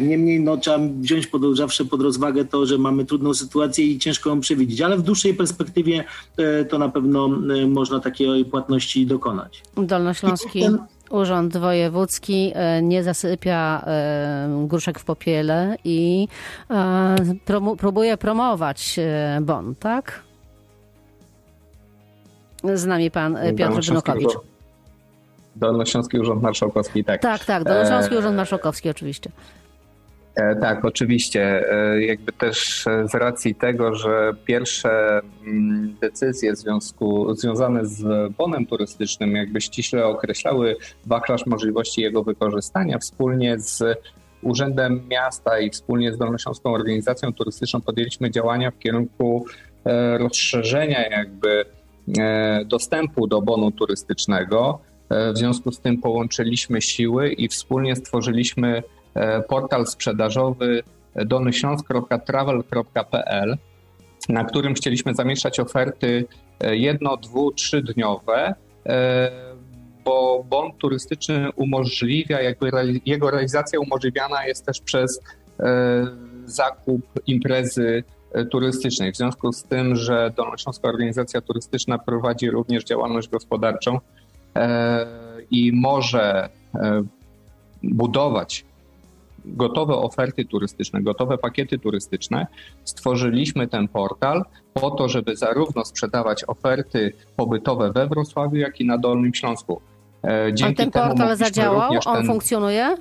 niemniej 0.00 0.40
no, 0.40 0.56
trzeba 0.56 0.78
wziąć 1.00 1.26
pod, 1.26 1.56
zawsze 1.56 1.84
pod 1.84 2.02
rozwagę 2.02 2.44
to, 2.44 2.66
że 2.66 2.78
mamy 2.78 3.04
trudną 3.04 3.34
sytuację 3.34 3.86
i 3.86 3.98
ciężko 3.98 4.30
ją 4.30 4.40
przewidzieć, 4.40 4.80
ale 4.80 4.96
w 4.96 5.02
dłuższej 5.02 5.34
perspektywie 5.34 5.77
to 6.68 6.78
na 6.78 6.88
pewno 6.88 7.28
można 7.68 8.00
takiej 8.00 8.44
płatności 8.44 9.06
dokonać. 9.06 9.62
Dolnośląski 9.76 10.64
Urząd 11.10 11.56
Wojewódzki 11.56 12.52
e, 12.54 12.82
nie 12.82 13.02
zasypia 13.04 13.84
e, 13.86 14.66
gruszek 14.66 14.98
w 14.98 15.04
popiele 15.04 15.76
i 15.84 16.28
e, 16.70 17.16
próbuje 17.78 18.16
promować 18.16 19.00
bon, 19.40 19.74
tak? 19.74 20.22
Z 22.74 22.86
nami 22.86 23.10
pan 23.10 23.38
Piotr 23.56 23.80
Wnukowicz. 23.82 24.32
Dolnośląski 25.56 26.18
Urząd 26.18 26.42
Marszałkowski, 26.42 27.04
tak. 27.04 27.22
Tak, 27.22 27.44
tak, 27.44 27.64
Dolnośląski 27.64 28.16
Urząd 28.16 28.36
Marszałkowski 28.36 28.90
oczywiście. 28.90 29.30
E, 30.38 30.56
tak, 30.56 30.84
oczywiście. 30.84 31.72
E, 31.72 32.02
jakby 32.02 32.32
też 32.32 32.86
e, 32.86 33.08
z 33.08 33.14
racji 33.14 33.54
tego, 33.54 33.94
że 33.94 34.34
pierwsze 34.44 35.20
mm, 35.46 35.96
decyzje 36.00 36.56
związku, 36.56 37.34
związane 37.34 37.86
z 37.86 38.32
bonem 38.32 38.66
turystycznym 38.66 39.36
jakby 39.36 39.60
ściśle 39.60 40.06
określały 40.06 40.76
wachlarz 41.06 41.46
możliwości 41.46 42.00
jego 42.00 42.22
wykorzystania 42.22 42.98
wspólnie 42.98 43.58
z 43.58 43.84
Urzędem 44.42 45.08
Miasta 45.08 45.58
i 45.58 45.70
wspólnie 45.70 46.12
z 46.12 46.18
Dolnośląską 46.18 46.72
Organizacją 46.72 47.32
Turystyczną 47.32 47.80
podjęliśmy 47.80 48.30
działania 48.30 48.70
w 48.70 48.78
kierunku 48.78 49.46
rozszerzenia 50.18 51.08
jakby 51.08 51.64
dostępu 52.66 53.26
do 53.26 53.42
bonu 53.42 53.70
turystycznego. 53.70 54.78
W 55.10 55.38
związku 55.38 55.72
z 55.72 55.80
tym 55.80 56.00
połączyliśmy 56.00 56.82
siły 56.82 57.32
i 57.32 57.48
wspólnie 57.48 57.96
stworzyliśmy 57.96 58.82
portal 59.48 59.86
sprzedażowy 59.86 60.82
donyśląsk.travel.pl, 61.14 63.56
na 64.28 64.44
którym 64.44 64.74
chcieliśmy 64.74 65.14
zamieszczać 65.14 65.60
oferty 65.60 66.24
e, 66.60 66.76
jedno, 66.76 67.16
dwu, 67.16 67.52
trzydniowe, 67.52 68.54
e, 68.86 69.30
bo 70.04 70.44
bon 70.48 70.72
turystyczny 70.72 71.52
umożliwia, 71.56 72.42
jakby 72.42 72.70
jego 73.06 73.30
realizacja 73.30 73.80
umożliwiana 73.80 74.46
jest 74.46 74.66
też 74.66 74.80
przez 74.80 75.20
zakup 76.44 77.02
imprezy 77.26 78.04
turystycznej. 78.50 79.12
W 79.12 79.16
związku 79.16 79.52
z 79.52 79.64
tym, 79.64 79.96
że 79.96 80.32
Dolnośląska 80.36 80.88
Organizacja 80.88 81.40
Turystyczna 81.40 81.98
prowadzi 81.98 82.50
również 82.50 82.84
działalność 82.84 83.28
gospodarczą 83.28 83.98
i 85.50 85.72
może 85.72 86.48
budować 87.82 88.64
gotowe 89.44 89.94
oferty 89.94 90.44
turystyczne, 90.44 91.02
gotowe 91.02 91.38
pakiety 91.38 91.78
turystyczne, 91.78 92.46
stworzyliśmy 92.84 93.68
ten 93.68 93.88
portal 93.88 94.44
po 94.74 94.90
to, 94.90 95.08
żeby 95.08 95.36
zarówno 95.36 95.84
sprzedawać 95.84 96.44
oferty 96.46 97.12
pobytowe 97.36 97.92
we 97.92 98.06
Wrocławiu, 98.06 98.56
jak 98.56 98.80
i 98.80 98.86
na 98.86 98.98
Dolnym 98.98 99.34
Śląsku. 99.34 99.80
E, 100.24 100.50
dzięki 100.54 100.82
A 100.82 100.84
ten 100.84 100.90
portal 100.90 101.36
zadziałał? 101.36 101.92
On 102.06 102.16
ten... 102.16 102.26
funkcjonuje? 102.26 102.96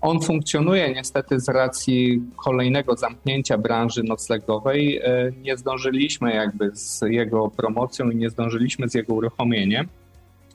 On 0.00 0.20
funkcjonuje 0.20 0.94
niestety 0.94 1.40
z 1.40 1.48
racji 1.48 2.22
kolejnego 2.36 2.96
zamknięcia 2.96 3.58
branży 3.58 4.02
noclegowej. 4.02 4.98
E, 4.98 5.32
nie 5.42 5.56
zdążyliśmy 5.56 6.34
jakby 6.34 6.70
z 6.74 7.00
jego 7.02 7.50
promocją 7.50 8.10
i 8.10 8.16
nie 8.16 8.30
zdążyliśmy 8.30 8.88
z 8.88 8.94
jego 8.94 9.14
uruchomieniem. 9.14 9.88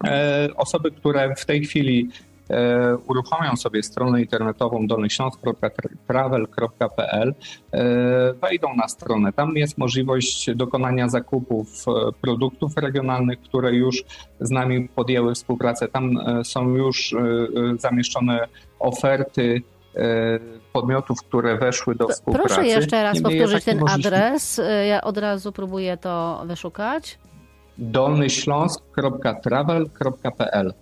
E, 0.04 0.50
osoby, 0.56 0.92
które 0.92 1.36
w 1.36 1.46
tej 1.46 1.66
chwili 1.66 2.10
uruchomią 3.08 3.56
sobie 3.56 3.84
stronę 3.84 4.22
internetową 4.22 4.88
dolnyśląsk.travel.pl, 4.88 7.36
e, 7.72 8.34
wejdą 8.34 8.76
na 8.76 8.88
stronę. 8.88 9.34
Tam 9.34 9.56
jest 9.56 9.78
możliwość 9.78 10.56
dokonania 10.56 11.10
zakupów 11.10 11.86
e, 11.88 11.92
produktów 12.22 12.78
regionalnych, 12.78 13.42
które 13.42 13.74
już 13.74 14.04
z 14.40 14.52
nami 14.52 14.90
podjęły 14.90 15.36
współpracę. 15.36 15.88
Tam 15.88 16.18
są 16.44 16.70
już 16.70 17.16
zamieszczone 17.78 18.48
oferty 18.80 19.62
podmiotów, 20.74 21.24
które 21.24 21.58
weszły 21.58 21.96
do 21.96 22.08
współpracy. 22.08 22.48
Proszę 22.48 22.68
jeszcze 22.68 23.04
raz 23.04 23.16
Niemniej 23.16 23.40
powtórzyć 23.40 23.66
ten 23.66 23.80
adres. 23.90 24.62
Ja 24.88 25.02
od 25.02 25.18
razu 25.18 25.52
próbuję 25.52 25.98
to 25.98 26.44
wyszukać. 26.46 27.20
dolnyśląsk.travel.pl 27.78 30.74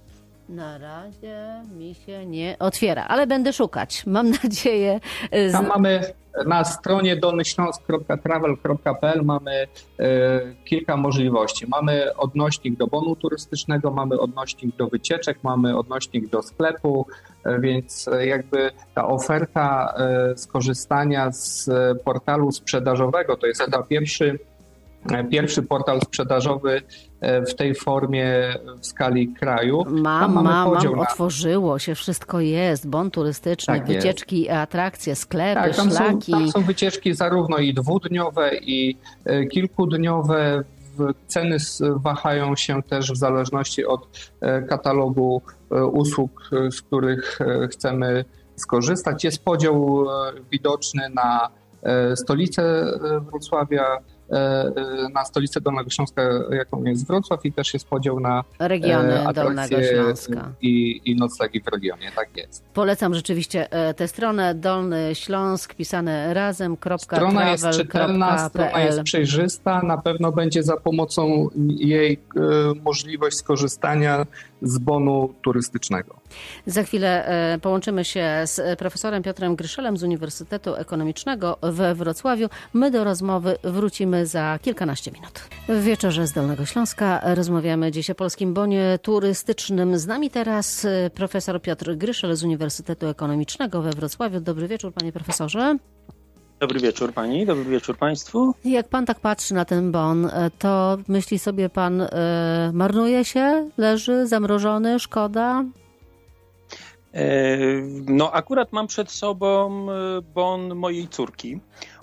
na 0.50 0.78
razie 0.78 1.62
mi 1.78 1.96
się 1.96 2.26
nie 2.26 2.56
otwiera, 2.60 3.06
ale 3.08 3.28
będę 3.28 3.54
szukać. 3.54 4.06
Mam 4.06 4.30
nadzieję. 4.44 5.00
Z... 5.32 5.52
Tam 5.52 5.68
mamy 5.68 6.14
na 6.46 6.64
stronie 6.64 7.16
dolnyśląsk.travel.pl 7.16 9.24
mamy 9.24 9.68
e, 10.00 10.42
kilka 10.66 10.98
możliwości. 10.98 11.68
Mamy 11.68 12.16
odnośnik 12.16 12.78
do 12.78 12.88
bonu 12.88 13.16
turystycznego, 13.16 13.92
mamy 13.92 14.20
odnośnik 14.20 14.76
do 14.76 14.88
wycieczek, 14.88 15.38
mamy 15.44 15.78
odnośnik 15.78 16.30
do 16.30 16.42
sklepu, 16.42 17.08
e, 17.44 17.60
więc 17.60 18.10
jakby 18.20 18.72
ta 18.94 19.08
oferta 19.08 19.94
e, 19.98 20.34
skorzystania 20.38 21.32
z 21.32 21.70
portalu 22.04 22.52
sprzedażowego 22.52 23.38
to 23.38 23.48
jest 23.48 23.62
chyba 23.62 23.84
pierwszy 23.84 24.40
pierwszy 25.32 25.64
portal 25.64 26.02
sprzedażowy 26.02 26.82
w 27.48 27.54
tej 27.54 27.76
formie 27.76 28.54
w 28.82 28.86
skali 28.86 29.28
kraju. 29.28 29.84
Mam, 29.88 30.34
mam, 30.34 30.44
mam, 30.44 31.00
otworzyło 31.00 31.80
się, 31.80 31.96
wszystko 31.96 32.40
jest, 32.40 32.88
bon 32.88 33.12
turystyczny, 33.12 33.74
tak 33.74 33.88
wycieczki, 33.88 34.42
jest. 34.42 34.52
atrakcje, 34.52 35.16
sklepy, 35.16 35.62
tak, 35.62 35.76
tam 35.76 35.92
szlaki. 35.92 36.32
Są, 36.32 36.38
tam 36.38 36.52
są 36.52 36.62
wycieczki 36.62 37.14
zarówno 37.14 37.58
i 37.58 37.74
dwudniowe, 37.74 38.52
i 38.56 38.98
kilkudniowe. 39.52 40.64
Ceny 41.28 41.58
wahają 41.96 42.56
się 42.56 42.84
też 42.84 43.12
w 43.12 43.18
zależności 43.18 43.86
od 43.86 44.32
katalogu 44.70 45.42
usług, 45.92 46.50
z 46.72 46.82
których 46.82 47.40
chcemy 47.72 48.26
skorzystać. 48.56 49.24
Jest 49.24 49.44
podział 49.44 50.06
widoczny 50.52 51.10
na 51.10 51.50
stolicę 52.16 52.92
Wrocławia, 53.32 53.84
E, 53.84 53.98
e, 53.98 54.15
na 55.14 55.26
stolicę 55.26 55.62
Dolnego 55.62 55.90
Śląska, 55.90 56.22
jaką 56.52 56.84
jest 56.84 57.08
Wrocław 57.08 57.46
i 57.46 57.54
też 57.54 57.74
jest 57.74 57.88
podział 57.88 58.20
na 58.20 58.44
regiony 58.60 59.30
e, 59.30 59.34
Dolnego 59.34 59.84
Śląska. 59.84 60.52
I, 60.62 61.02
i 61.06 61.16
noclegi 61.16 61.62
w 61.62 61.68
regionie, 61.68 62.12
tak 62.16 62.38
jest. 62.38 62.64
Polecam 62.74 63.14
rzeczywiście 63.14 63.68
tę 63.96 64.08
stronę 64.08 64.56
Dolny 64.56 65.16
Śląsk, 65.16 65.76
pisane 65.76 66.34
razem. 66.34 66.78
Strona 66.98 67.52
jest 67.52 67.70
czytelna, 67.70 68.50
strona 68.50 68.80
jest 68.80 69.02
przejrzysta, 69.04 69.82
na 69.82 69.98
pewno 69.98 70.32
będzie 70.32 70.64
za 70.64 70.78
pomocą 70.78 71.50
jej 71.78 72.20
możliwość 72.84 73.38
skorzystania 73.38 74.26
z 74.62 74.78
bonu 74.78 75.34
turystycznego. 75.42 76.20
Za 76.66 76.84
chwilę 76.84 77.28
połączymy 77.62 78.06
się 78.06 78.42
z 78.46 78.80
profesorem 78.80 79.24
Piotrem 79.24 79.56
Gryszelem 79.56 79.98
z 79.98 80.04
Uniwersytetu 80.04 80.76
Ekonomicznego 80.76 81.58
we 81.62 81.96
Wrocławiu. 81.96 82.50
My 82.74 82.92
do 82.92 83.04
rozmowy 83.04 83.58
wrócimy 83.64 84.26
za 84.26 84.60
kilkanaście 84.62 85.12
minut. 85.12 85.50
W 85.70 85.84
wieczorze 85.84 86.28
z 86.28 86.32
Dolnego 86.32 86.66
Śląska 86.66 87.22
rozmawiamy 87.36 87.92
dziś 87.92 88.10
o 88.10 88.16
polskim 88.16 88.54
bonie 88.54 89.00
turystycznym. 89.02 89.98
Z 89.98 90.08
nami 90.08 90.30
teraz 90.30 90.86
y, 90.86 91.12
profesor 91.14 91.62
Piotr 91.62 91.96
Gryszel 91.96 92.36
z 92.36 92.44
Uniwersytetu 92.44 93.08
Ekonomicznego 93.08 93.82
we 93.82 93.92
Wrocławiu. 93.92 94.40
Dobry 94.40 94.68
wieczór, 94.68 94.94
panie 94.94 95.12
profesorze. 95.12 95.78
Dobry 96.60 96.80
wieczór 96.80 97.14
pani, 97.14 97.46
dobry 97.46 97.64
wieczór 97.64 97.98
państwu. 97.98 98.54
Jak 98.66 98.88
pan 98.88 99.06
tak 99.06 99.20
patrzy 99.20 99.54
na 99.54 99.66
ten 99.66 99.92
bon, 99.92 100.26
y, 100.26 100.32
to 100.60 100.98
myśli 101.08 101.40
sobie 101.40 101.70
pan, 101.70 102.02
y, 102.02 102.10
marnuje 102.74 103.26
się, 103.26 103.70
leży, 103.78 104.28
zamrożony, 104.28 105.00
szkoda? 105.00 105.64
E, 107.14 107.58
no, 108.08 108.32
akurat 108.32 108.74
mam 108.74 108.88
przed 108.88 109.12
sobą 109.12 109.88
bon 110.36 110.76
mojej 110.76 111.08
córki 111.08 111.60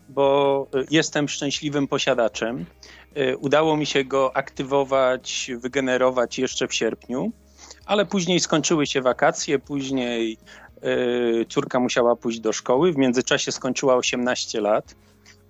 bo 0.08 0.66
jestem 0.90 1.28
szczęśliwym 1.28 1.88
posiadaczem. 1.88 2.64
Udało 3.38 3.76
mi 3.76 3.86
się 3.86 4.04
go 4.04 4.36
aktywować, 4.36 5.50
wygenerować 5.58 6.38
jeszcze 6.38 6.68
w 6.68 6.74
sierpniu, 6.74 7.32
ale 7.86 8.06
później 8.06 8.40
skończyły 8.40 8.86
się 8.86 9.02
wakacje, 9.02 9.58
później 9.58 10.38
córka 11.48 11.80
musiała 11.80 12.16
pójść 12.16 12.40
do 12.40 12.52
szkoły. 12.52 12.92
W 12.92 12.96
międzyczasie 12.96 13.52
skończyła 13.52 13.96
18 13.96 14.60
lat 14.60 14.94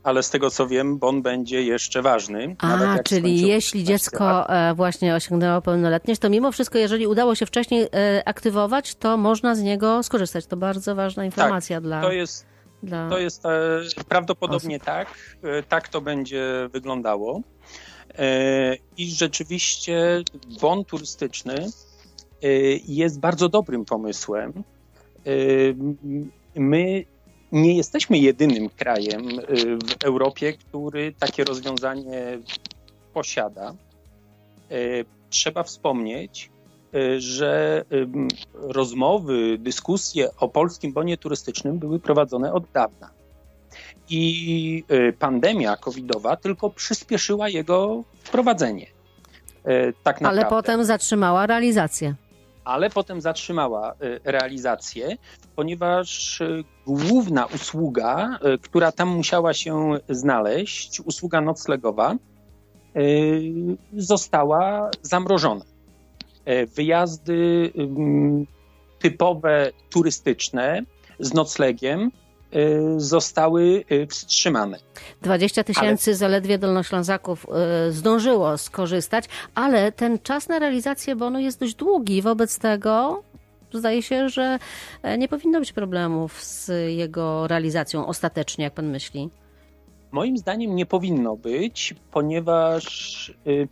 ale 0.02 0.22
z 0.22 0.30
tego 0.30 0.50
co 0.50 0.66
wiem, 0.66 0.98
bon 0.98 1.22
będzie 1.22 1.62
jeszcze 1.62 2.02
ważny. 2.02 2.56
A, 2.58 2.98
czyli 3.04 3.40
jeśli 3.40 3.84
dziecko 3.84 4.24
lat. 4.24 4.46
E, 4.50 4.74
właśnie 4.74 5.14
osiągnęło 5.14 5.62
pełnoletność, 5.62 6.20
to 6.20 6.30
mimo 6.30 6.52
wszystko, 6.52 6.78
jeżeli 6.78 7.06
udało 7.06 7.34
się 7.34 7.46
wcześniej 7.46 7.88
e, 7.94 8.22
aktywować, 8.28 8.94
to 8.94 9.16
można 9.16 9.54
z 9.54 9.62
niego 9.62 10.02
skorzystać. 10.02 10.46
To 10.46 10.56
bardzo 10.56 10.94
ważna 10.94 11.24
informacja 11.24 11.76
tak, 11.76 11.84
dla. 11.84 12.02
To 12.02 12.12
jest, 12.12 12.46
dla... 12.82 13.08
To 13.08 13.18
jest 13.18 13.46
e, 13.46 14.04
prawdopodobnie 14.08 14.76
osób. 14.76 14.86
tak. 14.86 15.08
E, 15.42 15.62
tak 15.62 15.88
to 15.88 16.00
będzie 16.00 16.68
wyglądało. 16.72 17.40
E, 18.18 18.76
I 18.96 19.10
rzeczywiście 19.10 20.22
bon 20.60 20.84
turystyczny 20.84 21.66
jest 22.88 23.20
bardzo 23.20 23.48
dobrym 23.48 23.84
pomysłem. 23.84 24.64
My 26.54 27.04
nie 27.52 27.76
jesteśmy 27.76 28.18
jedynym 28.18 28.68
krajem 28.68 29.22
w 29.88 30.04
Europie, 30.04 30.52
który 30.52 31.14
takie 31.18 31.44
rozwiązanie 31.44 32.38
posiada. 33.12 33.74
Trzeba 35.30 35.62
wspomnieć, 35.62 36.50
Y, 36.94 37.20
że 37.20 37.85
rozmowy, 38.52 39.58
dyskusje 39.58 40.28
o 40.37 40.48
polskim 40.48 40.92
bonie 40.92 41.16
turystycznym 41.16 41.78
były 41.78 42.00
prowadzone 42.00 42.52
od 42.52 42.64
dawna. 42.74 43.11
I 44.11 44.85
y, 44.90 45.12
pandemia 45.18 45.76
covidowa 45.76 46.37
tylko 46.37 46.70
przyspieszyła 46.70 47.48
jego 47.48 48.04
wprowadzenie. 48.22 48.87
Y, 48.87 49.94
tak 50.02 50.20
naprawdę. 50.20 50.40
Ale 50.40 50.50
potem 50.50 50.85
zatrzymała 50.85 51.46
realizację. 51.46 52.14
Ale 52.64 52.90
potem 52.90 53.20
zatrzymała 53.20 53.94
realizację, 54.25 55.16
ponieważ 55.57 56.42
główna 56.87 57.46
usługa, 57.46 58.38
która 58.62 58.92
tam 58.92 59.09
musiała 59.09 59.55
się 59.55 59.92
znaleźć, 60.09 61.01
usługa 61.01 61.40
noclegowa, 61.40 62.16
została 63.96 64.90
zamrożona. 65.03 65.64
Wyjazdy 66.77 67.72
typowe 68.98 69.70
turystyczne 69.90 70.83
z 71.18 71.35
noclegiem 71.35 72.11
zostały 72.96 73.84
e, 73.88 74.06
wstrzymane. 74.06 74.78
20 75.22 75.64
tysięcy 75.64 76.10
ale... 76.10 76.16
zaledwie 76.16 76.58
Dolnoślązaków 76.58 77.46
zdążyło 77.90 78.58
skorzystać, 78.58 79.24
ale 79.54 79.92
ten 79.92 80.18
czas 80.18 80.48
na 80.48 80.58
realizację 80.58 81.16
bonu 81.16 81.38
jest 81.38 81.60
dość 81.60 81.74
długi. 81.74 82.22
Wobec 82.22 82.58
tego 82.58 83.22
zdaje 83.72 84.02
się, 84.02 84.28
że 84.28 84.58
nie 85.18 85.28
powinno 85.28 85.60
być 85.60 85.72
problemów 85.72 86.44
z 86.44 86.70
jego 86.92 87.46
realizacją 87.46 88.06
ostatecznie, 88.06 88.64
jak 88.64 88.74
pan 88.74 88.90
myśli. 88.90 89.30
Moim 90.12 90.38
zdaniem 90.38 90.76
nie 90.76 90.86
powinno 90.86 91.36
być, 91.36 91.94
ponieważ 92.10 93.28
y, 93.46 93.68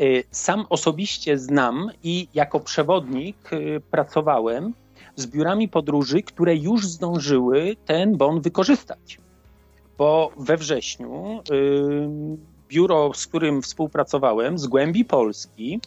y, 0.00 0.24
sam 0.30 0.66
osobiście 0.68 1.38
znam 1.38 1.90
i 2.02 2.28
jako 2.34 2.60
przewodnik 2.60 3.52
y, 3.52 3.80
pracowałem 3.90 4.74
z 5.16 5.26
biurami 5.26 5.68
podróży, 5.68 6.22
które 6.22 6.56
już 6.56 6.86
zdążyły 6.86 7.76
ten 7.86 8.16
bon 8.16 8.40
wykorzystać. 8.40 9.18
Bo 9.98 10.32
we 10.36 10.56
wrześniu 10.56 11.42
biuro, 12.68 13.10
z 13.14 13.26
którym 13.26 13.62
współpracowałem, 13.62 14.58
z 14.58 14.66
głębi 14.66 15.04
Polski, 15.04 15.80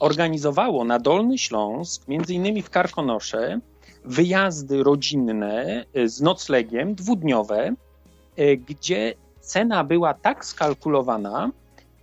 organizowało 0.00 0.84
na 0.84 0.98
Dolny 0.98 1.38
Śląsk, 1.38 2.08
między 2.08 2.34
innymi 2.34 2.62
w 2.62 2.70
Karkonosze, 2.70 3.60
wyjazdy 4.04 4.82
rodzinne 4.82 5.84
z 6.06 6.20
noclegiem 6.20 6.94
dwudniowe 6.94 7.74
gdzie 8.68 9.14
cena 9.40 9.84
była 9.84 10.14
tak 10.14 10.44
skalkulowana, 10.44 11.50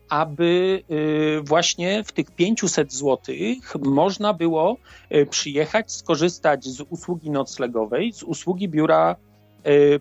aby 0.09 0.83
e, 0.89 1.41
właśnie 1.41 2.03
w 2.03 2.11
tych 2.11 2.31
500 2.31 2.93
zł 2.93 3.35
można 3.79 4.33
było 4.33 4.77
e, 5.09 5.25
przyjechać, 5.25 5.91
skorzystać 5.91 6.65
z 6.65 6.81
usługi 6.81 7.31
noclegowej, 7.31 8.13
z 8.13 8.23
usługi 8.23 8.69
biura 8.69 9.15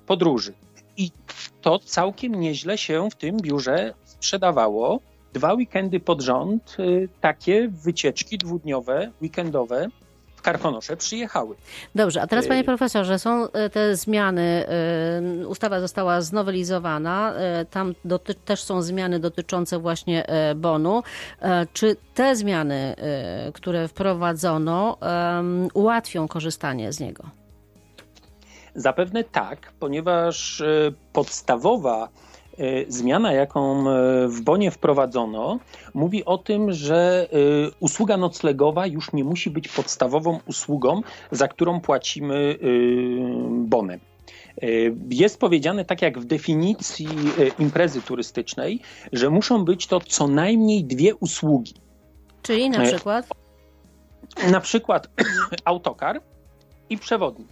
podróży. 0.07 0.53
I 0.97 1.11
to 1.61 1.79
całkiem 1.79 2.35
nieźle 2.35 2.79
się 2.79 3.11
w 3.11 3.15
tym 3.15 3.37
biurze 3.37 3.95
sprzedawało. 4.05 5.01
Dwa 5.33 5.55
weekendy 5.55 6.01
pod 6.01 6.23
rząd 6.23 6.77
takie 7.21 7.69
wycieczki 7.69 8.39
dwudniowe, 8.39 9.13
weekendowe 9.23 9.89
Karkonosze 10.45 10.97
przyjechały. 10.97 11.57
Dobrze, 11.95 12.23
a 12.23 12.27
teraz 12.27 12.49
panie 12.49 12.61
y, 12.61 12.65
profesorze, 12.65 13.19
są 13.19 13.45
y, 13.45 13.71
te 13.73 13.97
zmiany, 13.97 14.67
y, 15.43 15.49
ustawa 15.49 15.81
została 15.81 16.21
znowelizowana, 16.21 17.35
tam 17.71 17.95
doty- 18.05 18.35
też 18.35 18.63
są 18.63 18.83
zmiany 18.83 19.21
dotyczące 19.21 19.79
właśnie 19.79 20.25
bonu. 20.57 21.03
Czy 21.73 21.97
te 22.15 22.37
zmiany, 22.37 22.95
które 23.55 23.89
wprowadzono, 23.89 24.99
ułatwią 25.75 26.29
korzystanie 26.29 26.93
z 26.93 27.01
niego? 27.01 27.25
Zapewne 28.75 29.25
tak, 29.25 29.73
ponieważ 29.81 30.63
podstawowa 31.13 32.09
E, 32.09 32.34
zmiana, 32.89 33.33
jaką 33.33 33.91
e, 33.91 34.29
w 34.29 34.41
Bonie 34.41 34.71
wprowadzono, 34.71 35.59
mówi 35.95 36.25
o 36.25 36.39
tym, 36.39 36.73
że 36.73 37.29
e, 37.33 37.37
usługa 37.81 38.17
noclegowa 38.17 38.87
już 38.87 39.13
nie 39.13 39.25
musi 39.25 39.51
być 39.51 39.69
podstawową 39.69 40.41
usługą, 40.47 41.01
za 41.31 41.49
którą 41.49 41.81
płacimy 41.81 42.59
bonem. 43.51 44.01
Jest 45.11 45.41
powiedziane, 45.41 45.85
tak 45.85 46.03
jak 46.03 46.19
w 46.19 46.25
definicji 46.25 47.09
imprezy 47.59 48.03
turystycznej, 48.03 48.81
że 49.13 49.31
muszą 49.31 49.65
być 49.65 49.87
to 49.87 50.01
co 50.01 50.29
najmniej 50.29 50.85
dwie 50.85 51.15
usługi. 51.15 51.75
Czyli 52.43 52.71
na 52.71 52.81
przykład? 52.81 53.29
Na 54.51 54.61
przykład 54.61 55.09
autokar 55.65 56.21
i 56.91 56.99
przewodnik, 56.99 57.49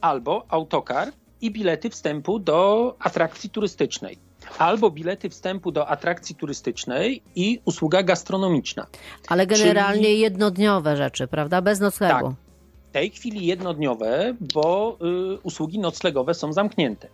albo 0.00 0.44
autokar 0.48 1.12
i 1.40 1.50
bilety 1.50 1.90
wstępu 1.90 2.38
do 2.38 2.96
atrakcji 2.98 3.50
turystycznej 3.50 4.27
albo 4.58 4.90
bilety 4.90 5.30
wstępu 5.30 5.72
do 5.72 5.88
atrakcji 5.88 6.34
turystycznej 6.34 7.22
i 7.34 7.60
usługa 7.64 8.02
gastronomiczna. 8.02 8.86
Ale 9.28 9.46
generalnie 9.46 10.02
Czyli... 10.02 10.20
jednodniowe 10.20 10.96
rzeczy, 10.96 11.26
prawda? 11.26 11.62
Bez 11.62 11.80
noclegu. 11.80 12.28
Tak. 12.28 12.36
W 12.88 12.92
tej 12.92 13.10
chwili 13.10 13.46
jednodniowe, 13.46 14.34
bo 14.54 14.98
y, 15.34 15.38
usługi 15.42 15.78
noclegowe 15.78 16.34
są 16.34 16.52
zamknięte. 16.52 17.08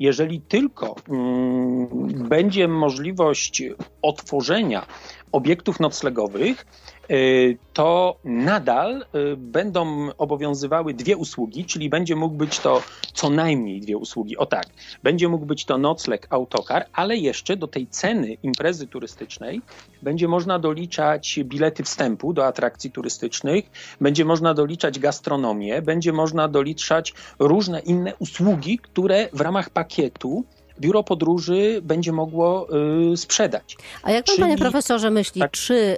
Jeżeli 0.00 0.40
tylko 0.40 0.96
y, 0.96 2.28
będzie 2.28 2.68
możliwość 2.68 3.62
otworzenia 4.02 4.86
obiektów 5.34 5.80
noclegowych, 5.80 6.64
Y, 7.10 7.58
to 7.72 8.16
nadal 8.24 9.04
y, 9.32 9.36
będą 9.36 10.10
obowiązywały 10.18 10.94
dwie 10.94 11.16
usługi, 11.16 11.64
czyli 11.64 11.90
będzie 11.90 12.16
mógł 12.16 12.34
być 12.34 12.58
to 12.58 12.82
co 13.12 13.30
najmniej 13.30 13.80
dwie 13.80 13.96
usługi. 13.96 14.36
O 14.36 14.46
tak, 14.46 14.66
będzie 15.02 15.28
mógł 15.28 15.46
być 15.46 15.64
to 15.64 15.78
nocleg, 15.78 16.26
autokar, 16.30 16.86
ale 16.92 17.16
jeszcze 17.16 17.56
do 17.56 17.66
tej 17.68 17.86
ceny 17.86 18.36
imprezy 18.42 18.86
turystycznej 18.86 19.62
będzie 20.02 20.28
można 20.28 20.58
doliczać 20.58 21.40
bilety 21.44 21.82
wstępu 21.82 22.32
do 22.32 22.46
atrakcji 22.46 22.90
turystycznych, 22.90 23.64
będzie 24.00 24.24
można 24.24 24.54
doliczać 24.54 24.98
gastronomię, 24.98 25.82
będzie 25.82 26.12
można 26.12 26.48
doliczać 26.48 27.14
różne 27.38 27.80
inne 27.80 28.12
usługi, 28.18 28.78
które 28.78 29.28
w 29.32 29.40
ramach 29.40 29.70
pakietu 29.70 30.44
biuro 30.80 31.02
podróży 31.02 31.80
będzie 31.82 32.12
mogło 32.12 32.68
y, 33.12 33.16
sprzedać. 33.16 33.76
A 34.02 34.10
jak 34.10 34.24
pan, 34.24 34.34
Czyli... 34.34 34.48
panie 34.48 34.58
profesorze, 34.58 35.10
myśli, 35.10 35.40
tak. 35.40 35.50
czy 35.50 35.74
y, 35.74 35.96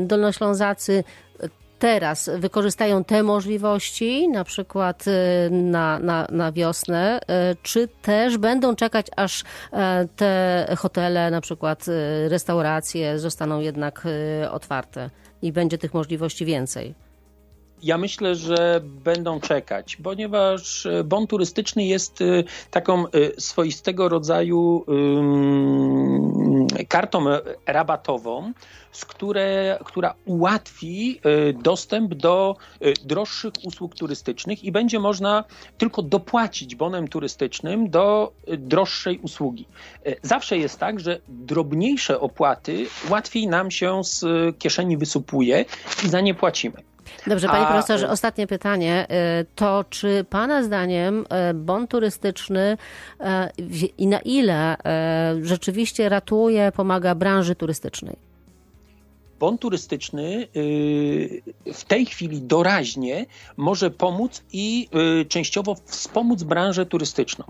dolnoślązacy 0.00 1.04
teraz 1.78 2.30
wykorzystają 2.38 3.04
te 3.04 3.22
możliwości, 3.22 4.28
na 4.28 4.44
przykład 4.44 5.04
y, 5.06 5.10
na, 5.50 5.98
na, 5.98 6.26
na 6.30 6.52
wiosnę, 6.52 7.20
y, 7.20 7.56
czy 7.62 7.88
też 8.02 8.38
będą 8.38 8.76
czekać, 8.76 9.06
aż 9.16 9.44
te 10.16 10.66
hotele, 10.78 11.30
na 11.30 11.40
przykład 11.40 11.86
restauracje 12.28 13.18
zostaną 13.18 13.60
jednak 13.60 14.04
otwarte 14.50 15.10
i 15.42 15.52
będzie 15.52 15.78
tych 15.78 15.94
możliwości 15.94 16.44
więcej? 16.44 16.94
Ja 17.82 17.98
myślę, 17.98 18.34
że 18.34 18.80
będą 18.84 19.40
czekać, 19.40 19.96
ponieważ 19.96 20.86
e, 20.86 21.04
bon 21.04 21.26
turystyczny 21.26 21.84
jest 21.84 22.22
e, 22.22 22.24
taką 22.70 23.04
e, 23.06 23.10
swoistego 23.40 24.08
rodzaju 24.08 24.84
kartą 26.88 27.24
rabatową, 27.66 28.52
z 28.92 29.04
które, 29.04 29.78
która 29.84 30.14
ułatwi 30.24 31.20
dostęp 31.54 32.14
do 32.14 32.56
droższych 33.04 33.52
usług 33.64 33.94
turystycznych 33.94 34.64
i 34.64 34.72
będzie 34.72 34.98
można 34.98 35.44
tylko 35.78 36.02
dopłacić 36.02 36.74
bonem 36.74 37.08
turystycznym 37.08 37.90
do 37.90 38.32
droższej 38.58 39.18
usługi. 39.18 39.66
Zawsze 40.22 40.58
jest 40.58 40.78
tak, 40.78 41.00
że 41.00 41.20
drobniejsze 41.28 42.20
opłaty 42.20 42.86
łatwiej 43.10 43.46
nam 43.46 43.70
się 43.70 44.04
z 44.04 44.24
kieszeni 44.58 44.96
wysupuje 44.96 45.64
i 46.04 46.08
za 46.08 46.20
nie 46.20 46.34
płacimy. 46.34 46.89
Dobrze, 47.26 47.48
panie 47.48 47.66
A... 47.66 47.72
profesorze, 47.72 48.08
ostatnie 48.08 48.46
pytanie. 48.46 49.06
Y, 49.40 49.46
to 49.54 49.84
czy 49.90 50.24
pana 50.30 50.62
zdaniem 50.62 51.24
y, 51.50 51.54
bon 51.54 51.86
turystyczny 51.86 52.76
y, 53.20 53.24
i 53.98 54.06
na 54.06 54.18
ile 54.18 54.76
rzeczywiście 55.42 56.08
ratuje, 56.08 56.72
pomaga 56.72 57.14
branży 57.14 57.54
turystycznej? 57.54 58.29
Bon 59.40 59.58
turystyczny 59.58 60.48
y, 60.56 61.42
w 61.74 61.84
tej 61.84 62.06
chwili 62.06 62.42
doraźnie 62.42 63.26
może 63.56 63.90
pomóc 63.90 64.42
i 64.52 64.88
y, 65.20 65.24
częściowo 65.24 65.74
wspomóc 65.84 66.42
branżę 66.42 66.86
turystyczną. 66.86 67.44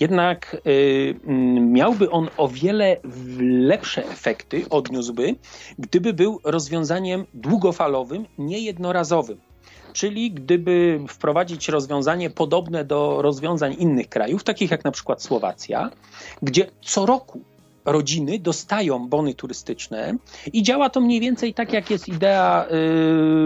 Jednak 0.00 0.56
y, 0.66 1.14
miałby 1.60 2.10
on 2.10 2.28
o 2.36 2.48
wiele 2.48 2.96
lepsze 3.40 4.04
efekty, 4.04 4.64
odniósłby, 4.70 5.34
gdyby 5.78 6.12
był 6.12 6.40
rozwiązaniem 6.44 7.26
długofalowym, 7.34 8.26
niejednorazowym. 8.38 9.38
Czyli 9.92 10.30
gdyby 10.30 11.00
wprowadzić 11.08 11.68
rozwiązanie 11.68 12.30
podobne 12.30 12.84
do 12.84 13.22
rozwiązań 13.22 13.76
innych 13.78 14.08
krajów, 14.08 14.44
takich 14.44 14.70
jak 14.70 14.84
na 14.84 14.90
przykład 14.90 15.22
Słowacja, 15.22 15.90
gdzie 16.42 16.70
co 16.82 17.06
roku 17.06 17.40
rodziny 17.92 18.38
dostają 18.38 19.08
bony 19.08 19.34
turystyczne 19.34 20.14
i 20.52 20.62
działa 20.62 20.90
to 20.90 21.00
mniej 21.00 21.20
więcej 21.20 21.54
tak, 21.54 21.72
jak 21.72 21.90
jest 21.90 22.08
idea 22.08 22.66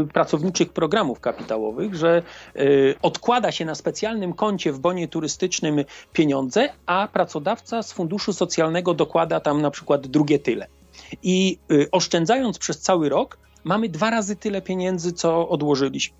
y, 0.02 0.06
pracowniczych 0.12 0.72
programów 0.72 1.20
kapitałowych, 1.20 1.94
że 1.94 2.22
y, 2.56 2.94
odkłada 3.02 3.52
się 3.52 3.64
na 3.64 3.74
specjalnym 3.74 4.32
koncie 4.32 4.72
w 4.72 4.78
bonie 4.78 5.08
turystycznym 5.08 5.84
pieniądze, 6.12 6.68
a 6.86 7.08
pracodawca 7.12 7.82
z 7.82 7.92
funduszu 7.92 8.32
socjalnego 8.32 8.94
dokłada 8.94 9.40
tam 9.40 9.62
na 9.62 9.70
przykład 9.70 10.06
drugie 10.06 10.38
tyle. 10.38 10.66
I 11.22 11.58
y, 11.72 11.90
oszczędzając 11.90 12.58
przez 12.58 12.80
cały 12.80 13.08
rok, 13.08 13.38
mamy 13.64 13.88
dwa 13.88 14.10
razy 14.10 14.36
tyle 14.36 14.62
pieniędzy, 14.62 15.12
co 15.12 15.48
odłożyliśmy. 15.48 16.16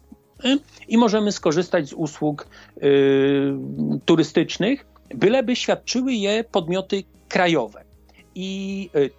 I 0.88 0.98
możemy 0.98 1.32
skorzystać 1.32 1.88
z 1.88 1.92
usług 1.92 2.46
y, 2.82 3.54
turystycznych, 4.04 4.86
byleby 5.14 5.56
świadczyły 5.56 6.12
je 6.12 6.44
podmioty 6.44 7.04
krajowe. 7.28 7.84
I 8.34 8.90
y, 8.96 9.10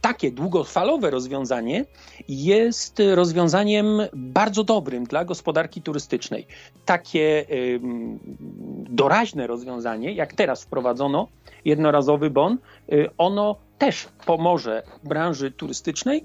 takie 0.00 0.32
długofalowe 0.32 1.10
rozwiązanie 1.10 1.84
jest 2.28 3.02
rozwiązaniem 3.14 3.86
bardzo 4.12 4.64
dobrym 4.64 5.04
dla 5.04 5.24
gospodarki 5.24 5.82
turystycznej. 5.82 6.46
Takie 6.84 7.46
doraźne 8.90 9.46
rozwiązanie, 9.46 10.12
jak 10.12 10.32
teraz 10.32 10.64
wprowadzono, 10.64 11.28
jednorazowy 11.64 12.30
bon, 12.30 12.58
y, 12.92 13.08
ono 13.18 13.56
też 13.78 14.08
pomoże 14.26 14.82
branży 15.04 15.50
turystycznej, 15.50 16.24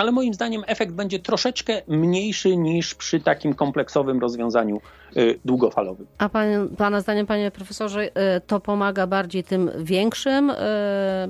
ale 0.00 0.12
moim 0.12 0.34
zdaniem 0.34 0.62
efekt 0.66 0.92
będzie 0.92 1.18
troszeczkę 1.18 1.82
mniejszy 1.88 2.56
niż 2.56 2.94
przy 2.94 3.20
takim 3.20 3.54
kompleksowym 3.54 4.20
rozwiązaniu 4.20 4.80
y, 5.16 5.38
długofalowym. 5.44 6.06
A 6.18 6.28
pan, 6.28 6.68
Pana 6.76 7.00
zdaniem, 7.00 7.26
Panie 7.26 7.50
Profesorze, 7.50 8.06
y, 8.06 8.10
to 8.46 8.60
pomaga 8.60 9.06
bardziej 9.06 9.44
tym 9.44 9.70
większym 9.78 10.50
y, 10.50 10.54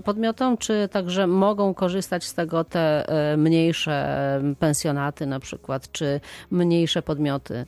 podmiotom, 0.04 0.56
czy 0.56 0.88
także 0.92 1.26
mogą 1.26 1.74
korzystać 1.74 2.24
z 2.24 2.34
tego 2.34 2.64
te 2.64 3.04
mniejsze 3.36 4.40
pensjonaty 4.58 5.26
na 5.26 5.40
przykład, 5.40 5.92
czy 5.92 6.20
mniejsze 6.50 7.02
podmioty? 7.02 7.66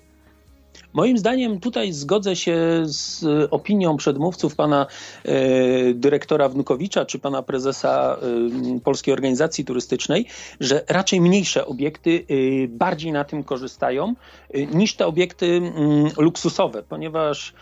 Moim 0.92 1.18
zdaniem 1.18 1.60
tutaj 1.60 1.92
zgodzę 1.92 2.36
się 2.36 2.56
z 2.84 3.24
opinią 3.50 3.96
przedmówców 3.96 4.56
pana 4.56 4.86
e, 5.24 5.94
dyrektora 5.94 6.48
Wnukowicza 6.48 7.04
czy 7.04 7.18
pana 7.18 7.42
prezesa 7.42 8.18
e, 8.76 8.80
Polskiej 8.80 9.14
Organizacji 9.14 9.64
Turystycznej, 9.64 10.26
że 10.60 10.84
raczej 10.88 11.20
mniejsze 11.20 11.66
obiekty 11.66 12.26
e, 12.28 12.68
bardziej 12.68 13.12
na 13.12 13.24
tym 13.24 13.44
korzystają 13.44 14.14
niż 14.74 14.94
te 14.94 15.06
obiekty 15.06 15.60
luksusowe, 16.18 16.82
ponieważ 16.82 17.54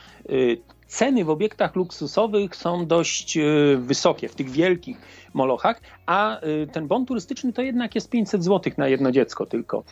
ceny 0.86 1.24
w 1.24 1.30
obiektach 1.30 1.76
luksusowych 1.76 2.56
są 2.56 2.86
dość 2.86 3.38
wysokie, 3.76 4.28
w 4.28 4.34
tych 4.34 4.50
wielkich 4.50 4.96
molochach, 5.34 5.80
a 6.06 6.40
ten 6.72 6.86
bon 6.86 7.06
turystyczny 7.06 7.52
to 7.52 7.62
jednak 7.62 7.94
jest 7.94 8.10
500 8.10 8.44
zł 8.44 8.72
na 8.76 8.88
jedno 8.88 9.12
dziecko 9.12 9.46
tylko. 9.46 9.84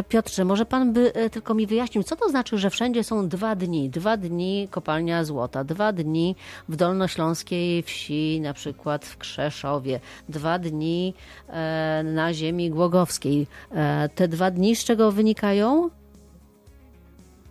Piotrze, 0.10 0.46
może 0.46 0.66
pan 0.66 0.94
by 0.94 1.14
tylko 1.32 1.54
mi 1.54 1.68
wyjaśnił, 1.68 2.04
co 2.04 2.16
to 2.16 2.30
znaczy, 2.30 2.58
że 2.58 2.70
wszędzie 2.70 3.04
są 3.04 3.30
dwa 3.30 3.56
dni, 3.56 3.90
dwa 3.90 4.18
dni 4.18 4.51
kopalnia 4.72 5.24
złota, 5.24 5.64
dwa 5.64 5.94
dni 5.94 6.36
w 6.70 6.76
dolnośląskiej 6.76 7.84
wsi, 7.84 8.42
na 8.42 8.54
przykład 8.54 9.06
w 9.06 9.18
Krzeszowie, 9.18 10.00
dwa 10.30 10.60
dni 10.60 11.14
e, 11.50 12.04
na 12.04 12.34
ziemi 12.34 12.70
głogowskiej. 12.70 13.48
E, 13.72 14.10
te 14.16 14.28
dwa 14.28 14.52
dni 14.52 14.76
z 14.76 14.84
czego 14.84 15.12
wynikają? 15.12 15.90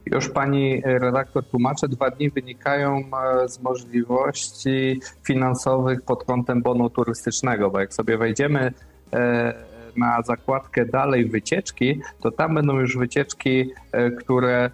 Już 0.06 0.28
pani 0.28 0.82
redaktor 0.84 1.44
tłumaczę, 1.44 1.88
dwa 1.88 2.10
dni 2.10 2.30
wynikają 2.30 2.98
e, 2.98 3.48
z 3.48 3.60
możliwości 3.60 5.00
finansowych 5.22 6.02
pod 6.02 6.24
kątem 6.24 6.62
bonu 6.62 6.90
turystycznego, 6.90 7.70
bo 7.70 7.80
jak 7.80 7.94
sobie 7.94 8.18
wejdziemy 8.18 8.72
na 9.96 10.22
zakładkę 10.22 10.86
dalej 10.86 11.26
wycieczki, 11.26 12.00
to 12.20 12.30
tam 12.30 12.54
będą 12.54 12.80
już 12.80 12.96
wycieczki, 12.96 13.70
które 14.18 14.70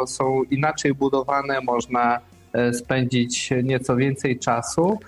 no, 0.00 0.06
są 0.06 0.42
inaczej 0.50 0.94
budowane, 0.94 1.60
można 1.60 2.18
spędzić 2.72 3.50
nieco 3.62 3.96
więcej 3.96 4.38
czasu. 4.38 4.98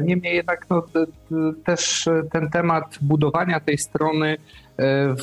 Niemniej 0.00 0.36
jednak 0.36 0.66
no, 0.70 0.86
też 1.64 2.08
ten 2.32 2.50
temat 2.50 2.98
budowania 3.00 3.60
tej 3.60 3.78
strony 3.78 4.36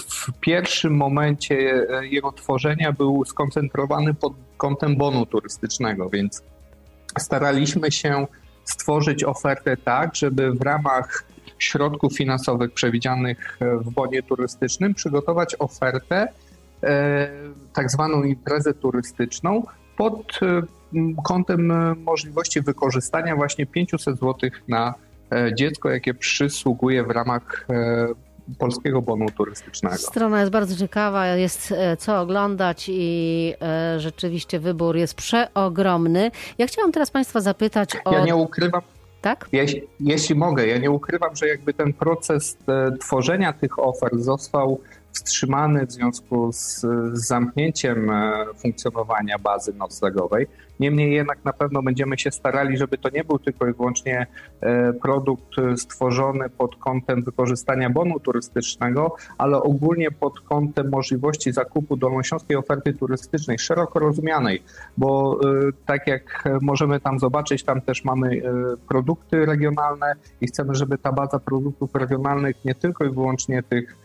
w 0.09 0.39
pierwszym 0.39 0.95
momencie 0.95 1.87
jego 2.01 2.31
tworzenia 2.31 2.91
był 2.91 3.25
skoncentrowany 3.25 4.13
pod 4.13 4.33
kątem 4.57 4.95
bonu 4.95 5.25
turystycznego, 5.25 6.09
więc 6.09 6.43
staraliśmy 7.19 7.91
się 7.91 8.27
stworzyć 8.65 9.23
ofertę 9.23 9.77
tak, 9.77 10.15
żeby 10.15 10.51
w 10.51 10.61
ramach 10.61 11.23
środków 11.59 12.17
finansowych 12.17 12.73
przewidzianych 12.73 13.57
w 13.61 13.91
bonie 13.91 14.23
turystycznym 14.23 14.93
przygotować 14.93 15.55
ofertę, 15.59 16.15
e, 16.15 16.29
tak 17.73 17.91
zwaną 17.91 18.23
imprezę 18.23 18.73
turystyczną 18.73 19.63
pod 19.97 20.39
e, 20.41 20.61
kątem 21.23 21.73
możliwości 22.03 22.61
wykorzystania 22.61 23.35
właśnie 23.35 23.65
500 23.65 24.19
zł 24.19 24.35
na 24.67 24.93
e, 25.31 25.55
dziecko, 25.55 25.89
jakie 25.89 26.13
przysługuje 26.13 27.03
w 27.03 27.09
ramach 27.09 27.67
polskiego 28.59 29.01
bonu 29.01 29.25
turystycznego. 29.37 29.97
Strona 29.97 30.39
jest 30.39 30.51
bardzo 30.51 30.75
ciekawa, 30.75 31.27
jest 31.27 31.71
e, 31.71 31.97
co 31.97 32.21
oglądać 32.21 32.85
i 32.89 33.53
e, 33.61 33.99
rzeczywiście 33.99 34.59
wybór 34.59 34.97
jest 34.97 35.15
przeogromny. 35.15 36.31
Ja 36.57 36.67
chciałam 36.67 36.91
teraz 36.91 37.11
Państwa 37.11 37.41
zapytać 37.41 37.89
o... 38.05 38.13
Ja 38.13 38.25
nie 38.25 38.35
ukrywam, 38.35 38.81
tak? 39.21 39.47
Jeśli, 39.51 39.81
jeśli, 39.99 40.35
mogę, 40.35 40.67
ja 40.67 40.77
nie 40.77 40.91
ukrywam, 40.91 41.35
że 41.35 41.47
jakby 41.47 41.73
ten 41.73 41.93
proces 41.93 42.57
e, 42.67 42.97
tworzenia 42.97 43.53
tych 43.53 43.79
ofert 43.79 44.15
został 44.15 44.81
wstrzymany 45.23 45.85
w 45.85 45.91
związku 45.91 46.51
z, 46.51 46.85
zamknięciem 47.13 48.09
e, 48.09 48.45
funkcjonowania 48.57 49.39
bazy 49.39 49.73
noclegowej. 49.73 50.47
Niemniej 50.79 51.13
jednak 51.13 51.45
na 51.45 51.53
pewno 51.53 51.83
będziemy 51.83 52.17
się 52.17 52.31
starali, 52.31 52.77
żeby 52.77 52.97
to 52.97 53.09
nie 53.09 53.23
był 53.23 53.39
tylko 53.39 53.67
i 53.67 53.73
wyłącznie 53.73 54.27
e, 54.61 54.93
produkt 54.93 55.55
stworzony 55.75 56.49
pod 56.49 56.75
kątem 56.75 57.23
wykorzystania 57.23 57.89
bonu 57.89 58.19
turystycznego, 58.19 59.15
ale 59.37 59.57
ogólnie 59.57 60.11
pod 60.11 60.39
kątem 60.39 60.89
możliwości 60.89 61.51
zakupu 61.51 61.97
dolnośląskiej 61.97 62.57
oferty 62.57 62.93
turystycznej, 62.93 63.59
szeroko 63.59 63.99
rozumianej, 63.99 64.63
bo 64.97 65.39
e, 65.43 65.71
tak 65.85 66.07
jak 66.07 66.43
możemy 66.61 66.99
tam 66.99 67.19
zobaczyć, 67.19 67.63
tam 67.63 67.81
też 67.81 68.03
mamy 68.03 68.41
produkty 68.89 69.45
regionalne 69.45 70.13
i 70.41 70.47
chcemy, 70.47 70.75
żeby 70.75 70.97
ta 70.97 71.11
baza 71.11 71.39
produktów 71.39 71.95
regionalnych 71.95 72.65
nie 72.65 72.75
tylko 72.75 73.05
i 73.05 73.09
wyłącznie 73.09 73.63
tych 73.63 73.97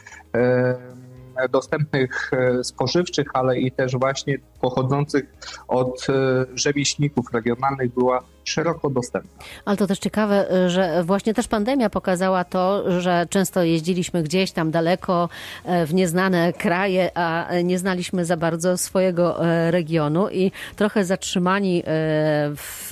dostępnych 1.50 2.30
e, 2.32 2.64
spożywczych, 2.64 3.26
ale 3.34 3.58
i 3.58 3.72
też 3.72 3.96
właśnie 3.96 4.38
pochodzących 4.60 5.24
od 5.68 6.06
e, 6.08 6.12
rzemieślników 6.54 7.26
regionalnych 7.32 7.94
była 7.94 8.22
szeroko 8.44 8.90
dostępna. 8.90 9.44
Ale 9.64 9.76
to 9.76 9.86
też 9.86 9.98
ciekawe, 9.98 10.50
e, 10.50 10.70
że 10.70 11.04
właśnie 11.04 11.34
też 11.34 11.48
pandemia 11.48 11.90
pokazała 11.90 12.44
to, 12.44 13.00
że 13.00 13.26
często 13.30 13.62
jeździliśmy 13.62 14.22
gdzieś 14.22 14.52
tam 14.52 14.70
daleko 14.70 15.28
w 15.86 15.94
nieznane 15.94 16.52
kraje, 16.52 17.18
a 17.18 17.46
nie 17.64 17.78
znaliśmy 17.78 18.24
za 18.24 18.36
bardzo 18.36 18.78
swojego 18.78 19.36
regionu 19.70 20.28
i 20.28 20.52
trochę 20.76 21.04
zatrzymani 21.04 21.82
w 22.56 22.90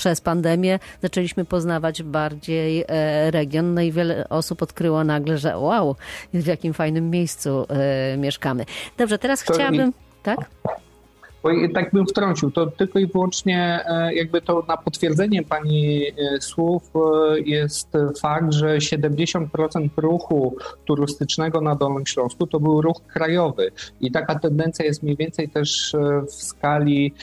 przez 0.00 0.20
pandemię 0.20 0.78
zaczęliśmy 1.02 1.44
poznawać 1.44 2.02
bardziej 2.02 2.84
e, 2.88 3.30
region, 3.30 3.74
no 3.74 3.80
i 3.80 3.92
wiele 3.92 4.28
osób 4.28 4.62
odkryło 4.62 5.04
nagle, 5.04 5.38
że 5.38 5.58
wow, 5.58 5.96
w 6.34 6.46
jakim 6.46 6.74
fajnym 6.74 7.10
miejscu 7.10 7.66
e, 7.68 8.16
mieszkamy. 8.16 8.64
Dobrze, 8.98 9.18
teraz 9.18 9.44
to 9.44 9.54
chciałabym... 9.54 9.92
Tak? 10.22 10.38
Bo 11.42 11.48
tak 11.74 11.92
bym 11.92 12.06
wtrącił, 12.06 12.50
to 12.50 12.66
tylko 12.66 12.98
i 12.98 13.06
wyłącznie 13.06 13.80
e, 13.86 14.14
jakby 14.14 14.40
to 14.40 14.64
na 14.68 14.76
potwierdzenie 14.76 15.42
Pani 15.42 16.02
słów 16.40 16.82
jest 17.44 17.88
fakt, 18.20 18.52
że 18.52 18.78
70% 18.78 19.88
ruchu 19.96 20.56
turystycznego 20.84 21.60
na 21.60 21.74
Dolnym 21.74 22.06
Śląsku 22.06 22.46
to 22.46 22.60
był 22.60 22.82
ruch 22.82 23.02
krajowy 23.06 23.70
i 24.00 24.10
taka 24.10 24.38
tendencja 24.38 24.84
jest 24.84 25.02
mniej 25.02 25.16
więcej 25.16 25.48
też 25.48 25.96
w 26.26 26.32
skali 26.32 27.14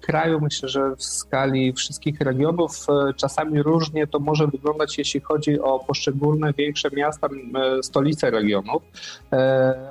kraju. 0.00 0.40
Myślę, 0.40 0.68
że 0.68 0.96
w 0.96 1.04
skali 1.04 1.72
wszystkich 1.72 2.20
regionów 2.20 2.86
e, 2.88 3.14
czasami 3.14 3.62
różnie 3.62 4.06
to 4.06 4.18
może 4.18 4.46
wyglądać, 4.46 4.98
jeśli 4.98 5.20
chodzi 5.20 5.60
o 5.60 5.78
poszczególne 5.78 6.52
większe 6.52 6.88
miasta, 6.90 7.28
e, 7.28 7.82
stolice 7.82 8.30
regionów, 8.30 8.82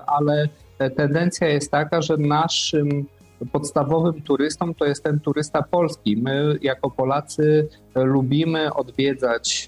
ale 0.08 0.50
tendencja 0.96 1.48
jest 1.48 1.72
taka, 1.72 2.02
że 2.02 2.18
naszym 2.18 3.06
podstawowym 3.52 4.22
turystą 4.22 4.74
to 4.74 4.86
jest 4.86 5.04
ten 5.04 5.20
turysta 5.20 5.64
polski. 5.64 6.18
My 6.18 6.58
jako 6.62 6.92
Polacy 6.92 7.70
lubimy 7.96 8.74
odwiedzać 8.74 9.66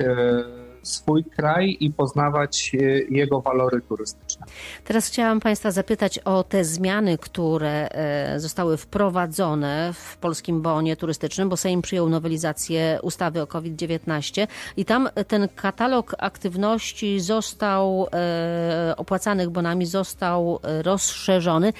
swój 0.83 1.23
kraj 1.23 1.77
i 1.79 1.91
poznawać 1.91 2.71
e, 2.73 2.77
jego 3.09 3.41
walory 3.41 3.81
turystyczne. 3.81 4.45
Teraz 4.83 5.07
chciałam 5.07 5.39
Państwa 5.39 5.71
zapytać 5.71 6.19
o 6.19 6.43
te 6.43 6.63
zmiany, 6.63 7.17
które 7.17 7.89
e, 7.89 8.39
zostały 8.39 8.77
wprowadzone 8.77 9.93
w 9.93 10.17
polskim 10.17 10.61
bonie 10.61 10.95
turystycznym, 10.95 11.49
bo 11.49 11.57
Sejm 11.57 11.81
przyjął 11.81 12.09
nowelizację 12.09 12.99
ustawy 13.01 13.41
o 13.41 13.47
COVID-19 13.47 14.47
i 14.77 14.85
tam 14.85 15.09
ten 15.27 15.47
katalog 15.55 16.15
aktywności 16.17 17.19
został 17.19 18.07
e, 18.13 18.93
opłacanych 18.97 19.49
bonami 19.49 19.85
został 19.85 20.59
rozszerzony. 20.83 21.73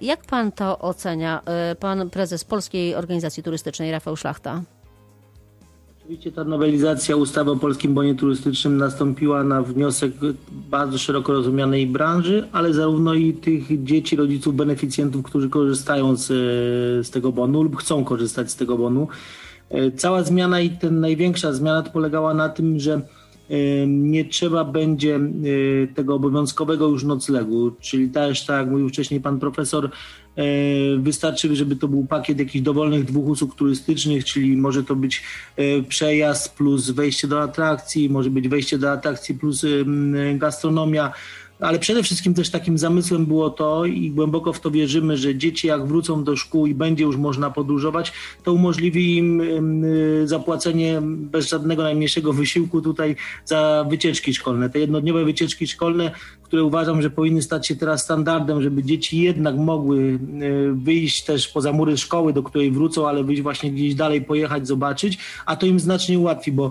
Jak 0.00 0.24
Pan 0.24 0.52
to 0.52 0.78
ocenia? 0.78 1.42
Pan 1.80 2.10
prezes 2.10 2.44
Polskiej 2.44 2.94
Organizacji 2.94 3.42
Turystycznej 3.42 3.90
Rafał 3.90 4.16
Szlachta. 4.16 4.62
Oczywiście 6.04 6.32
ta 6.32 6.44
nowelizacja 6.44 7.16
ustawy 7.16 7.50
o 7.50 7.56
polskim 7.56 7.94
bonie 7.94 8.14
turystycznym 8.14 8.76
nastąpiła 8.76 9.44
na 9.44 9.62
wniosek 9.62 10.12
bardzo 10.70 10.98
szeroko 10.98 11.32
rozumianej 11.32 11.86
branży, 11.86 12.48
ale 12.52 12.74
zarówno 12.74 13.14
i 13.14 13.32
tych 13.32 13.84
dzieci, 13.84 14.16
rodziców, 14.16 14.56
beneficjentów, 14.56 15.22
którzy 15.22 15.48
korzystają 15.48 16.16
z, 16.16 16.26
z 17.06 17.10
tego 17.10 17.32
bonu 17.32 17.62
lub 17.62 17.76
chcą 17.76 18.04
korzystać 18.04 18.50
z 18.50 18.56
tego 18.56 18.78
bonu. 18.78 19.08
E, 19.70 19.90
cała 19.90 20.22
zmiana 20.22 20.60
i 20.60 20.70
ten 20.70 21.00
największa 21.00 21.52
zmiana 21.52 21.82
polegała 21.82 22.34
na 22.34 22.48
tym, 22.48 22.80
że 22.80 22.92
e, 23.50 23.86
nie 23.86 24.24
trzeba 24.24 24.64
będzie 24.64 25.16
e, 25.16 25.20
tego 25.94 26.14
obowiązkowego 26.14 26.88
już 26.88 27.04
noclegu, 27.04 27.70
czyli 27.80 28.10
też, 28.10 28.46
tak 28.46 28.56
jak 28.56 28.70
mówił 28.70 28.88
wcześniej 28.88 29.20
pan 29.20 29.40
profesor, 29.40 29.90
wystarczy, 30.98 31.56
żeby 31.56 31.76
to 31.76 31.88
był 31.88 32.06
pakiet 32.06 32.38
jakichś 32.38 32.64
dowolnych 32.64 33.04
dwóch 33.04 33.26
usług 33.26 33.54
turystycznych, 33.54 34.24
czyli 34.24 34.56
może 34.56 34.84
to 34.84 34.96
być 34.96 35.22
e, 35.56 35.82
przejazd 35.82 36.54
plus 36.54 36.90
wejście 36.90 37.28
do 37.28 37.42
atrakcji, 37.42 38.10
może 38.10 38.30
być 38.30 38.48
wejście 38.48 38.78
do 38.78 38.92
atrakcji 38.92 39.34
plus 39.34 39.66
gastronomia 40.34 41.12
ale 41.60 41.78
przede 41.78 42.02
wszystkim 42.02 42.34
też 42.34 42.50
takim 42.50 42.78
zamysłem 42.78 43.26
było 43.26 43.50
to 43.50 43.84
i 43.84 44.10
głęboko 44.10 44.52
w 44.52 44.60
to 44.60 44.70
wierzymy, 44.70 45.16
że 45.16 45.36
dzieci 45.36 45.66
jak 45.66 45.86
wrócą 45.86 46.24
do 46.24 46.36
szkół 46.36 46.66
i 46.66 46.74
będzie 46.74 47.04
już 47.04 47.16
można 47.16 47.50
podróżować, 47.50 48.12
to 48.42 48.52
umożliwi 48.52 49.16
im 49.16 49.40
y, 49.84 50.28
zapłacenie 50.28 51.00
bez 51.02 51.48
żadnego 51.48 51.82
najmniejszego 51.82 52.32
wysiłku 52.32 52.82
tutaj 52.82 53.16
za 53.44 53.86
wycieczki 53.90 54.34
szkolne. 54.34 54.70
Te 54.70 54.78
jednodniowe 54.78 55.24
wycieczki 55.24 55.66
szkolne, 55.66 56.10
które 56.54 56.64
uważam, 56.64 57.02
że 57.02 57.10
powinny 57.10 57.42
stać 57.42 57.66
się 57.66 57.76
teraz 57.76 58.02
standardem, 58.02 58.62
żeby 58.62 58.84
dzieci 58.84 59.20
jednak 59.20 59.56
mogły 59.56 59.98
y, 59.98 60.18
wyjść 60.74 61.24
też 61.24 61.48
poza 61.48 61.72
mury 61.72 61.96
szkoły, 61.96 62.32
do 62.32 62.42
której 62.42 62.70
wrócą, 62.70 63.08
ale 63.08 63.24
wyjść 63.24 63.42
właśnie 63.42 63.70
gdzieś 63.70 63.94
dalej, 63.94 64.22
pojechać, 64.22 64.66
zobaczyć, 64.66 65.18
a 65.46 65.56
to 65.56 65.66
im 65.66 65.80
znacznie 65.80 66.18
ułatwi, 66.18 66.52
bo 66.52 66.70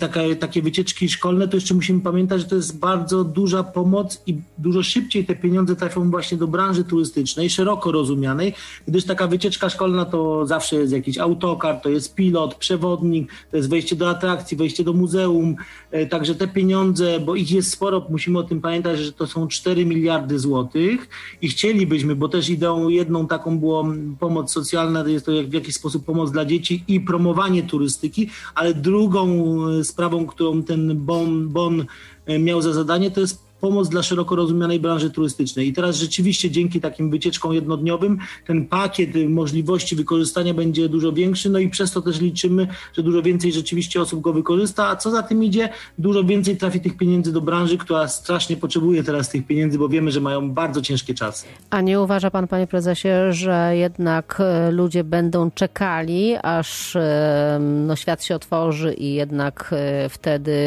taka, 0.00 0.20
takie 0.40 0.62
wycieczki 0.62 1.08
szkolne 1.08 1.48
to 1.48 1.56
jeszcze 1.56 1.74
musimy 1.74 2.00
pamiętać, 2.00 2.40
że 2.40 2.46
to 2.46 2.54
jest 2.54 2.78
bardzo 2.78 3.24
duża 3.24 3.62
pomoc 3.62 4.22
i 4.26 4.36
dużo 4.58 4.82
szybciej 4.82 5.24
te 5.24 5.36
pieniądze 5.36 5.76
trafią 5.76 6.10
właśnie 6.10 6.38
do 6.38 6.46
branży 6.46 6.84
turystycznej, 6.84 7.50
szeroko 7.50 7.92
rozumianej, 7.92 8.54
gdyż 8.88 9.04
taka 9.04 9.26
wycieczka 9.26 9.68
szkolna 9.68 10.04
to 10.04 10.46
zawsze 10.46 10.76
jest 10.76 10.92
jakiś 10.92 11.18
autokar, 11.18 11.80
to 11.80 11.88
jest 11.88 12.14
pilot, 12.14 12.54
przewodnik, 12.54 13.32
to 13.50 13.56
jest 13.56 13.70
wejście 13.70 13.96
do 13.96 14.10
atrakcji, 14.10 14.56
wejście 14.56 14.84
do 14.84 14.92
muzeum, 14.92 15.56
e, 15.90 16.06
także 16.06 16.34
te 16.34 16.48
pieniądze, 16.48 17.20
bo 17.20 17.36
ich 17.36 17.52
jest 17.52 17.70
sporo, 17.70 18.06
musimy 18.10 18.38
o 18.38 18.42
tym 18.42 18.60
pamiętać, 18.60 18.67
pamiętać, 18.68 18.98
że 18.98 19.12
to 19.12 19.26
są 19.26 19.48
4 19.48 19.86
miliardy 19.86 20.38
złotych 20.38 21.08
i 21.42 21.48
chcielibyśmy, 21.48 22.16
bo 22.16 22.28
też 22.28 22.48
ideą 22.48 22.88
jedną 22.88 23.26
taką 23.26 23.58
było 23.58 23.86
pomoc 24.20 24.52
socjalna, 24.52 25.02
to 25.02 25.08
jest 25.08 25.26
to 25.26 25.32
w 25.32 25.52
jakiś 25.52 25.74
sposób 25.74 26.04
pomoc 26.04 26.30
dla 26.30 26.44
dzieci 26.44 26.84
i 26.88 27.00
promowanie 27.00 27.62
turystyki, 27.62 28.30
ale 28.54 28.74
drugą 28.74 29.26
e, 29.68 29.84
sprawą, 29.84 30.26
którą 30.26 30.62
ten 30.62 30.96
bon, 30.96 31.48
bon 31.48 31.84
e, 32.26 32.38
miał 32.38 32.62
za 32.62 32.72
zadanie, 32.72 33.10
to 33.10 33.20
jest 33.20 33.47
pomoc 33.60 33.88
dla 33.88 34.02
szeroko 34.02 34.36
rozumianej 34.36 34.80
branży 34.80 35.10
turystycznej. 35.10 35.68
I 35.68 35.72
teraz 35.72 35.96
rzeczywiście 35.96 36.50
dzięki 36.50 36.80
takim 36.80 37.10
wycieczkom 37.10 37.52
jednodniowym 37.52 38.18
ten 38.46 38.66
pakiet 38.66 39.10
możliwości 39.28 39.96
wykorzystania 39.96 40.54
będzie 40.54 40.88
dużo 40.88 41.12
większy, 41.12 41.50
no 41.50 41.58
i 41.58 41.68
przez 41.68 41.92
to 41.92 42.02
też 42.02 42.20
liczymy, 42.20 42.68
że 42.92 43.02
dużo 43.02 43.22
więcej 43.22 43.52
rzeczywiście 43.52 44.00
osób 44.00 44.20
go 44.20 44.32
wykorzysta, 44.32 44.88
a 44.88 44.96
co 44.96 45.10
za 45.10 45.22
tym 45.22 45.44
idzie, 45.44 45.68
dużo 45.98 46.24
więcej 46.24 46.56
trafi 46.56 46.80
tych 46.80 46.96
pieniędzy 46.96 47.32
do 47.32 47.40
branży, 47.40 47.78
która 47.78 48.08
strasznie 48.08 48.56
potrzebuje 48.56 49.04
teraz 49.04 49.28
tych 49.28 49.46
pieniędzy, 49.46 49.78
bo 49.78 49.88
wiemy, 49.88 50.10
że 50.10 50.20
mają 50.20 50.50
bardzo 50.50 50.82
ciężkie 50.82 51.14
czasy. 51.14 51.46
A 51.70 51.80
nie 51.80 52.00
uważa 52.00 52.30
pan, 52.30 52.48
panie 52.48 52.66
prezesie, 52.66 53.08
że 53.30 53.72
jednak 53.76 54.40
e, 54.40 54.70
ludzie 54.70 55.04
będą 55.04 55.50
czekali, 55.50 56.36
aż 56.42 56.96
e, 56.96 57.58
no, 57.60 57.96
świat 57.96 58.24
się 58.24 58.34
otworzy 58.34 58.94
i 58.94 59.14
jednak 59.14 59.70
e, 59.72 60.08
wtedy, 60.08 60.58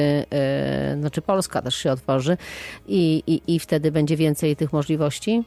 znaczy 0.99 1.21
Polska 1.21 1.61
też 1.61 1.75
się 1.75 1.91
otworzy 1.91 2.37
i, 2.87 3.23
i, 3.27 3.55
i 3.55 3.59
wtedy 3.59 3.91
będzie 3.91 4.17
więcej 4.17 4.55
tych 4.55 4.73
możliwości? 4.73 5.43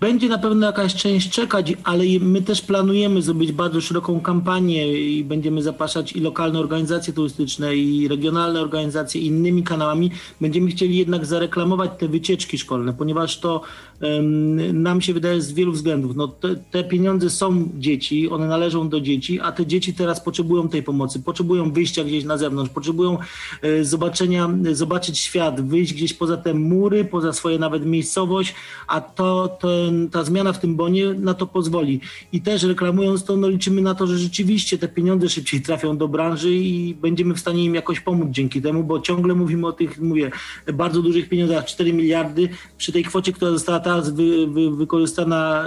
Będzie 0.00 0.28
na 0.28 0.38
pewno 0.38 0.66
jakaś 0.66 0.94
część 0.94 1.30
czekać, 1.30 1.72
ale 1.84 2.04
my 2.20 2.42
też 2.42 2.60
planujemy 2.60 3.22
zrobić 3.22 3.52
bardzo 3.52 3.80
szeroką 3.80 4.20
kampanię 4.20 5.00
i 5.00 5.24
będziemy 5.24 5.62
zapraszać 5.62 6.12
i 6.12 6.20
lokalne 6.20 6.58
organizacje 6.58 7.12
turystyczne, 7.12 7.76
i 7.76 8.08
regionalne 8.08 8.60
organizacje 8.60 9.20
innymi 9.20 9.62
kanałami. 9.62 10.10
Będziemy 10.40 10.70
chcieli 10.70 10.96
jednak 10.96 11.26
zareklamować 11.26 11.90
te 11.98 12.08
wycieczki 12.08 12.58
szkolne, 12.58 12.92
ponieważ 12.92 13.38
to 13.38 13.62
um, 14.02 14.82
nam 14.82 15.00
się 15.00 15.14
wydaje 15.14 15.42
z 15.42 15.52
wielu 15.52 15.72
względów. 15.72 16.16
No, 16.16 16.28
te, 16.28 16.56
te, 16.56 16.84
pieniądze 16.84 17.30
są 17.30 17.68
dzieci, 17.78 18.30
one 18.30 18.48
należą 18.48 18.88
do 18.88 19.00
dzieci, 19.00 19.40
a 19.40 19.52
te 19.52 19.66
dzieci 19.66 19.94
teraz 19.94 20.20
potrzebują 20.20 20.68
tej 20.68 20.82
pomocy, 20.82 21.20
potrzebują 21.20 21.72
wyjścia 21.72 22.04
gdzieś 22.04 22.24
na 22.24 22.38
zewnątrz, 22.38 22.70
potrzebują 22.70 23.18
e, 23.62 23.84
zobaczenia, 23.84 24.50
zobaczyć 24.72 25.18
świat, 25.18 25.68
wyjść 25.68 25.94
gdzieś 25.94 26.14
poza 26.14 26.36
te 26.36 26.54
mury, 26.54 27.04
poza 27.04 27.32
swoje 27.32 27.58
nawet 27.58 27.86
miejscowość, 27.86 28.54
a 28.86 29.00
to, 29.00 29.56
to 29.60 29.89
ta 30.10 30.24
zmiana 30.24 30.52
w 30.52 30.58
tym 30.58 30.76
bonie 30.76 31.14
na 31.14 31.34
to 31.34 31.46
pozwoli. 31.46 32.00
I 32.32 32.40
też 32.40 32.62
reklamując 32.62 33.24
to, 33.24 33.36
no 33.36 33.48
liczymy 33.48 33.82
na 33.82 33.94
to, 33.94 34.06
że 34.06 34.18
rzeczywiście 34.18 34.78
te 34.78 34.88
pieniądze 34.88 35.28
szybciej 35.28 35.60
trafią 35.60 35.96
do 35.96 36.08
branży 36.08 36.54
i 36.54 36.94
będziemy 36.94 37.34
w 37.34 37.40
stanie 37.40 37.64
im 37.64 37.74
jakoś 37.74 38.00
pomóc 38.00 38.28
dzięki 38.30 38.62
temu, 38.62 38.84
bo 38.84 39.00
ciągle 39.00 39.34
mówimy 39.34 39.66
o 39.66 39.72
tych, 39.72 40.00
mówię, 40.00 40.30
bardzo 40.72 41.02
dużych 41.02 41.28
pieniądzach, 41.28 41.64
4 41.64 41.92
miliardy, 41.92 42.48
przy 42.78 42.92
tej 42.92 43.04
kwocie, 43.04 43.32
która 43.32 43.50
została 43.50 43.80
teraz 43.80 44.10
wy, 44.10 44.46
wy, 44.46 44.76
wykorzystana 44.76 45.66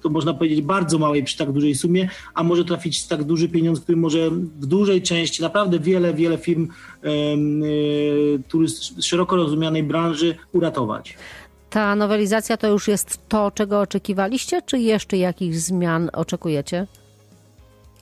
to 0.00 0.08
można 0.08 0.34
powiedzieć 0.34 0.62
bardzo 0.62 0.98
małej 0.98 1.24
przy 1.24 1.38
tak 1.38 1.52
dużej 1.52 1.74
sumie, 1.74 2.08
a 2.34 2.42
może 2.42 2.64
trafić 2.64 3.06
tak 3.06 3.24
duży 3.24 3.48
pieniądz, 3.48 3.80
który 3.80 3.98
może 3.98 4.30
w 4.30 4.66
dużej 4.66 5.02
części 5.02 5.42
naprawdę 5.42 5.78
wiele, 5.78 6.14
wiele 6.14 6.38
firm 6.38 6.68
e, 7.04 7.08
szeroko 9.02 9.36
rozumianej 9.36 9.82
branży 9.82 10.34
uratować. 10.52 11.16
Ta 11.70 11.96
nowelizacja 11.96 12.56
to 12.56 12.68
już 12.68 12.88
jest 12.88 13.28
to, 13.28 13.50
czego 13.50 13.80
oczekiwaliście, 13.80 14.62
czy 14.62 14.78
jeszcze 14.78 15.16
jakichś 15.16 15.56
zmian 15.56 16.10
oczekujecie? 16.12 16.86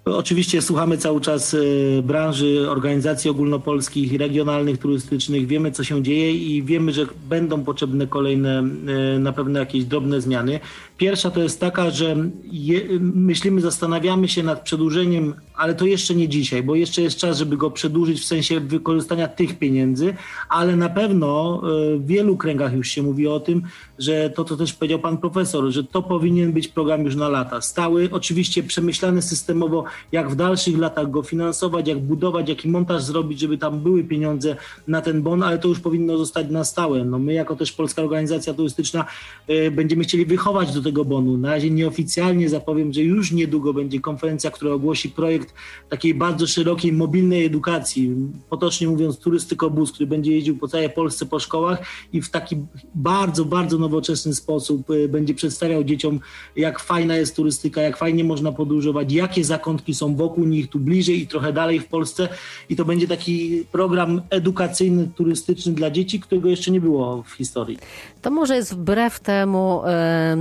Oczywiście 0.04 0.62
słuchamy 0.62 0.98
cały 0.98 1.20
czas 1.20 1.54
e, 1.54 1.58
branży, 2.02 2.70
organizacji 2.70 3.30
ogólnopolskich, 3.30 4.18
regionalnych, 4.18 4.78
turystycznych. 4.78 5.46
Wiemy, 5.46 5.72
co 5.72 5.84
się 5.84 6.02
dzieje 6.02 6.32
i 6.32 6.62
wiemy, 6.62 6.92
że 6.92 7.06
będą 7.28 7.64
potrzebne 7.64 8.06
kolejne, 8.06 8.58
e, 8.58 9.18
na 9.18 9.32
pewno 9.32 9.58
jakieś 9.58 9.84
drobne 9.84 10.20
zmiany. 10.20 10.60
Pierwsza 10.96 11.30
to 11.30 11.42
jest 11.42 11.60
taka, 11.60 11.90
że 11.90 12.16
je, 12.44 12.80
myślimy, 13.00 13.60
zastanawiamy 13.60 14.28
się 14.28 14.42
nad 14.42 14.62
przedłużeniem, 14.62 15.34
ale 15.58 15.74
to 15.74 15.86
jeszcze 15.86 16.14
nie 16.14 16.28
dzisiaj, 16.28 16.62
bo 16.62 16.74
jeszcze 16.74 17.02
jest 17.02 17.18
czas, 17.18 17.38
żeby 17.38 17.56
go 17.56 17.70
przedłużyć 17.70 18.20
w 18.20 18.24
sensie 18.24 18.60
wykorzystania 18.60 19.28
tych 19.28 19.58
pieniędzy, 19.58 20.14
ale 20.48 20.76
na 20.76 20.88
pewno 20.88 21.62
e, 21.94 21.98
w 21.98 22.06
wielu 22.06 22.36
kręgach 22.36 22.72
już 22.72 22.88
się 22.88 23.02
mówi 23.02 23.26
o 23.26 23.40
tym, 23.40 23.62
że 23.98 24.30
to, 24.30 24.44
co 24.44 24.56
też 24.56 24.72
powiedział 24.72 24.98
pan 24.98 25.18
profesor, 25.18 25.70
że 25.70 25.84
to 25.84 26.02
powinien 26.02 26.52
być 26.52 26.68
program 26.68 27.04
już 27.04 27.16
na 27.16 27.28
lata. 27.28 27.60
Stały, 27.60 28.08
oczywiście 28.12 28.62
przemyślany 28.62 29.22
systemowo, 29.22 29.84
jak 30.12 30.30
w 30.30 30.36
dalszych 30.36 30.78
latach 30.78 31.10
go 31.10 31.22
finansować, 31.22 31.88
jak 31.88 31.98
budować, 31.98 32.48
jaki 32.48 32.68
montaż 32.68 33.02
zrobić, 33.02 33.40
żeby 33.40 33.58
tam 33.58 33.80
były 33.80 34.04
pieniądze 34.04 34.56
na 34.88 35.00
ten 35.00 35.22
bon, 35.22 35.42
ale 35.42 35.58
to 35.58 35.68
już 35.68 35.80
powinno 35.80 36.18
zostać 36.18 36.50
na 36.50 36.64
stałe. 36.64 37.04
No 37.04 37.18
my 37.18 37.32
jako 37.32 37.56
też 37.56 37.72
Polska 37.72 38.02
Organizacja 38.02 38.54
Turystyczna 38.54 39.04
y, 39.50 39.70
będziemy 39.70 40.04
chcieli 40.04 40.26
wychować 40.26 40.72
do 40.72 40.82
tego 40.82 41.04
bonu. 41.04 41.36
Na 41.36 41.50
razie 41.50 41.70
nieoficjalnie 41.70 42.48
zapowiem, 42.48 42.92
że 42.92 43.02
już 43.02 43.32
niedługo 43.32 43.74
będzie 43.74 44.00
konferencja, 44.00 44.50
która 44.50 44.72
ogłosi 44.72 45.10
projekt 45.10 45.47
takiej 45.88 46.14
bardzo 46.14 46.46
szerokiej, 46.46 46.92
mobilnej 46.92 47.44
edukacji, 47.44 48.16
potocznie 48.50 48.88
mówiąc 48.88 49.18
turystykobus, 49.18 49.92
który 49.92 50.06
będzie 50.06 50.32
jeździł 50.32 50.58
po 50.58 50.68
całej 50.68 50.90
Polsce 50.90 51.26
po 51.26 51.38
szkołach 51.38 51.78
i 52.12 52.22
w 52.22 52.30
taki 52.30 52.56
bardzo, 52.94 53.44
bardzo 53.44 53.78
nowoczesny 53.78 54.34
sposób 54.34 54.90
y, 54.90 55.08
będzie 55.08 55.34
przedstawiał 55.34 55.84
dzieciom, 55.84 56.20
jak 56.56 56.80
fajna 56.80 57.16
jest 57.16 57.36
turystyka, 57.36 57.82
jak 57.82 57.96
fajnie 57.96 58.24
można 58.24 58.52
podróżować, 58.52 59.12
jakie 59.12 59.44
zakątki 59.44 59.94
są 59.94 60.16
wokół 60.16 60.44
nich, 60.44 60.70
tu 60.70 60.78
bliżej 60.78 61.22
i 61.22 61.26
trochę 61.26 61.52
dalej 61.52 61.80
w 61.80 61.86
Polsce. 61.86 62.28
I 62.68 62.76
to 62.76 62.84
będzie 62.84 63.08
taki 63.08 63.64
program 63.72 64.22
edukacyjny, 64.30 65.08
turystyczny 65.16 65.72
dla 65.72 65.90
dzieci, 65.90 66.20
którego 66.20 66.48
jeszcze 66.48 66.70
nie 66.70 66.80
było 66.80 67.22
w 67.22 67.32
historii. 67.32 67.78
To 68.22 68.30
może 68.30 68.56
jest 68.56 68.74
wbrew 68.74 69.20
temu 69.20 69.82
e, 69.84 70.36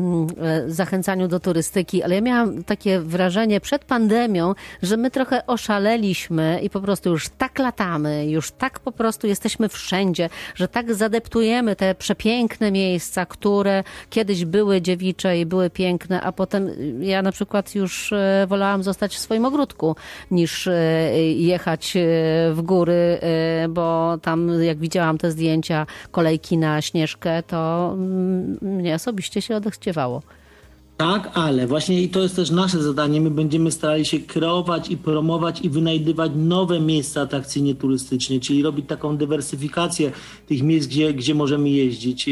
zachęcaniu 0.67 1.27
do 1.27 1.39
turystyki, 1.39 2.03
ale 2.03 2.15
ja 2.15 2.21
miałam 2.21 2.63
takie 2.63 2.99
wrażenie 2.99 3.61
przed 3.61 3.85
pandemią, 3.85 4.53
że 4.81 4.96
my 4.97 5.11
trochę 5.11 5.47
oszaleliśmy 5.47 6.59
i 6.63 6.69
po 6.69 6.81
prostu 6.81 7.09
już 7.09 7.29
tak 7.29 7.59
latamy, 7.59 8.27
już 8.29 8.51
tak 8.51 8.79
po 8.79 8.91
prostu 8.91 9.27
jesteśmy 9.27 9.69
wszędzie, 9.69 10.29
że 10.55 10.67
tak 10.67 10.93
zadeptujemy 10.93 11.75
te 11.75 11.95
przepiękne 11.95 12.71
miejsca, 12.71 13.25
które 13.25 13.83
kiedyś 14.09 14.45
były 14.45 14.81
dziewicze 14.81 15.39
i 15.39 15.45
były 15.45 15.69
piękne, 15.69 16.21
a 16.21 16.31
potem 16.31 16.69
ja 16.99 17.21
na 17.21 17.31
przykład 17.31 17.75
już 17.75 18.13
e, 18.13 18.45
wolałam 18.47 18.83
zostać 18.83 19.15
w 19.15 19.19
swoim 19.19 19.45
ogródku 19.45 19.95
niż 20.31 20.67
e, 20.67 20.73
jechać 21.33 21.93
w 22.51 22.61
góry, 22.61 23.19
bo 23.69 24.17
tam 24.21 24.63
jak 24.63 24.77
widziałam 24.77 25.17
te 25.17 25.31
zdjęcia 25.31 25.85
kolejki 26.11 26.57
na 26.57 26.81
Śnieżkę, 26.81 27.43
to 27.43 27.89
mm, 27.93 28.57
mnie 28.61 28.95
osobiście 28.95 29.41
się 29.41 29.55
odechciewało. 29.55 30.21
Tak, 30.97 31.31
ale 31.33 31.67
właśnie 31.67 32.01
i 32.01 32.09
to 32.09 32.21
jest 32.21 32.35
też 32.35 32.51
nasze 32.51 32.83
zadanie. 32.83 33.21
My 33.21 33.31
będziemy 33.31 33.71
starali 33.71 34.05
się 34.05 34.19
kreować 34.19 34.89
i 34.89 34.97
promować 34.97 35.61
i 35.61 35.69
wynajdywać 35.69 36.31
nowe 36.35 36.79
miejsca 36.79 37.21
atrakcyjnie 37.21 37.75
turystycznie, 37.75 38.39
czyli 38.39 38.63
robić 38.63 38.87
taką 38.87 39.17
dywersyfikację 39.17 40.11
tych 40.47 40.63
miejsc, 40.63 40.87
gdzie, 40.87 41.13
gdzie 41.13 41.35
możemy 41.35 41.69
jeździć. 41.69 42.29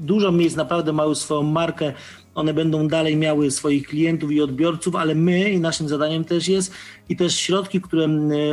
Dużo 0.00 0.32
miejsc 0.32 0.56
naprawdę 0.56 0.92
mają 0.92 1.14
swoją 1.14 1.42
markę 1.42 1.92
one 2.34 2.54
będą 2.54 2.88
dalej 2.88 3.16
miały 3.16 3.50
swoich 3.50 3.86
klientów 3.86 4.32
i 4.32 4.40
odbiorców, 4.40 4.96
ale 4.96 5.14
my 5.14 5.50
i 5.50 5.60
naszym 5.60 5.88
zadaniem 5.88 6.24
też 6.24 6.48
jest 6.48 6.72
i 7.12 7.16
też 7.16 7.36
środki, 7.36 7.80
które 7.80 8.08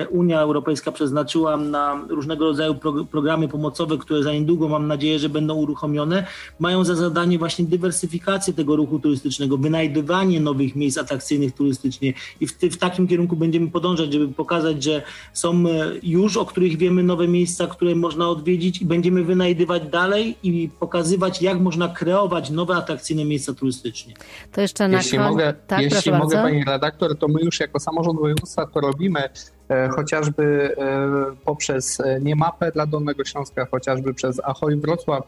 Unia 0.09 0.41
Europejska 0.41 0.91
przeznaczyła 0.91 1.57
na 1.57 2.05
różnego 2.09 2.45
rodzaju 2.45 2.75
pro, 2.75 3.05
programy 3.05 3.47
pomocowe, 3.47 3.97
które 3.97 4.23
za 4.23 4.33
niedługo 4.33 4.67
mam 4.67 4.87
nadzieję, 4.87 5.19
że 5.19 5.29
będą 5.29 5.55
uruchomione, 5.55 6.25
mają 6.59 6.83
za 6.83 6.95
zadanie 6.95 7.39
właśnie 7.39 7.65
dywersyfikację 7.65 8.53
tego 8.53 8.75
ruchu 8.75 8.99
turystycznego, 8.99 9.57
wynajdywanie 9.57 10.39
nowych 10.39 10.75
miejsc 10.75 10.97
atrakcyjnych 10.97 11.55
turystycznie. 11.55 12.13
I 12.39 12.47
w, 12.47 12.51
w 12.53 12.77
takim 12.77 13.07
kierunku 13.07 13.35
będziemy 13.35 13.71
podążać, 13.71 14.13
żeby 14.13 14.27
pokazać, 14.27 14.83
że 14.83 15.01
są 15.33 15.63
już, 16.03 16.37
o 16.37 16.45
których 16.45 16.77
wiemy, 16.77 17.03
nowe 17.03 17.27
miejsca, 17.27 17.67
które 17.67 17.95
można 17.95 18.29
odwiedzić 18.29 18.81
i 18.81 18.85
będziemy 18.85 19.23
wynajdywać 19.23 19.83
dalej 19.91 20.37
i 20.43 20.69
pokazywać, 20.79 21.41
jak 21.41 21.59
można 21.59 21.87
kreować 21.87 22.49
nowe 22.49 22.75
atrakcyjne 22.75 23.25
miejsca 23.25 23.53
turystyczne. 23.53 24.13
To 24.51 24.61
jeszcze 24.61 24.87
na 24.87 24.97
Jeśli 24.97 25.19
mogę, 25.19 25.53
tak, 25.67 25.81
jeśli 25.81 26.11
mogę 26.11 26.35
pani 26.35 26.63
redaktor, 26.63 27.17
to 27.17 27.27
my 27.27 27.41
już 27.41 27.59
jako 27.59 27.79
samorząd 27.79 28.19
województwa 28.19 28.48
to 28.55 28.81
robimy 28.81 29.29
e, 29.69 29.89
chociażby 29.89 30.75
e, 30.77 31.45
poprzez 31.45 31.99
e, 31.99 32.19
niemapę 32.21 32.71
dla 32.71 32.85
Dolnego 32.85 33.25
Śląska, 33.25 33.67
chociażby 33.71 34.13
przez 34.13 34.41
Ahoj 34.43 34.75
Wrocław, 34.75 35.23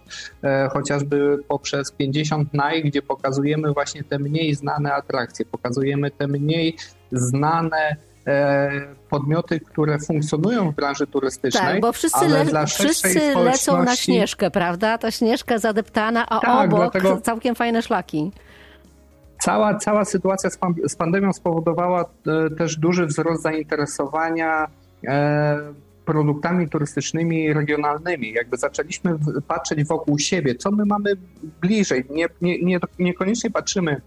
chociażby 0.74 1.38
poprzez 1.48 1.92
50 1.92 2.54
Naj, 2.54 2.84
gdzie 2.84 3.02
pokazujemy 3.02 3.74
właśnie 3.74 4.04
te 4.04 4.20
mniej 4.20 4.56
znane 4.56 4.94
atrakcje, 4.94 5.46
pokazujemy 5.46 6.12
te 6.12 6.28
mniej 6.28 6.76
znane 7.12 7.96
podmioty, 9.10 9.60
które 9.60 10.00
funkcjonują 10.00 10.72
w 10.72 10.76
branży 10.76 11.08
turystycznej. 11.08 11.64
Tak, 11.64 11.82
bo 11.82 11.92
wszyscy, 11.92 12.28
le 12.28 12.66
wszyscy 12.68 13.36
lecą 13.36 13.84
na 13.84 13.96
Śnieżkę, 13.96 14.52
prawda? 14.52 14.98
Ta 14.98 15.12
Śnieżka 15.12 15.58
zadeptana, 15.58 16.26
a 16.30 16.40
tak, 16.40 16.66
obok 16.66 16.80
dlatego... 16.80 17.22
całkiem 17.22 17.56
fajne 17.56 17.82
szlaki. 17.82 18.32
Cała, 19.42 19.76
cała 19.76 20.06
sytuacja 20.06 20.50
z, 20.88 20.96
pandemią 20.96 21.34
spowodowała 21.34 22.02
e, 22.02 22.56
też 22.56 22.78
duży 22.78 23.06
wzrost 23.06 23.44
zainteresowania 23.44 24.68
e, 25.08 25.58
produktami 26.06 26.70
turystycznymi 26.70 27.54
regionalnymi. 27.54 28.32
Jakby 28.32 28.58
zaczęliśmy 28.58 29.16
patrzeć 29.48 29.88
wokół 29.88 30.20
siebie, 30.20 30.56
co 30.56 30.72
my 30.72 30.86
mamy 30.86 31.14
bliżej. 31.62 32.06
Nie, 32.10 32.28
nie, 32.42 32.64
nie, 32.64 32.80
niekoniecznie 33.00 33.52
patrzymy, 33.52 34.02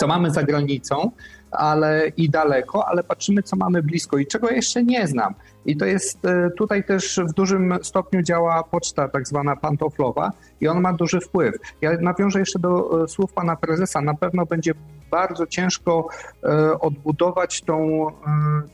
co 0.00 0.06
mamy 0.06 0.30
za 0.30 0.42
granicą, 0.42 1.10
ale 1.50 2.08
i 2.16 2.30
daleko, 2.30 2.88
ale 2.88 3.04
patrzymy, 3.04 3.42
co 3.42 3.56
mamy 3.56 3.82
blisko 3.82 4.18
i 4.18 4.26
czego 4.26 4.50
jeszcze 4.50 4.84
nie 4.84 5.06
znam. 5.06 5.34
I 5.66 5.76
to 5.76 5.84
jest 5.84 6.24
e, 6.24 6.50
tutaj 6.50 6.84
też 6.84 7.20
w 7.28 7.32
dużym 7.32 7.74
stopniu 7.82 8.22
działa 8.22 8.64
poczta 8.64 9.08
tak 9.08 9.28
zwana 9.28 9.56
pantoflowa 9.56 10.32
i 10.60 10.68
on 10.68 10.80
ma 10.80 10.92
duży 10.92 11.20
wpływ. 11.20 11.54
Ja 11.80 11.92
nawiążę 12.00 12.38
jeszcze 12.38 12.58
do 12.58 13.04
e, 13.04 13.08
słów 13.08 13.32
pana 13.32 13.56
prezesa. 13.56 14.00
Na 14.00 14.14
pewno 14.14 14.46
będzie 14.46 14.72
bardzo 15.10 15.46
ciężko 15.46 16.08
e, 16.44 16.80
odbudować 16.80 17.62
tą 17.62 18.06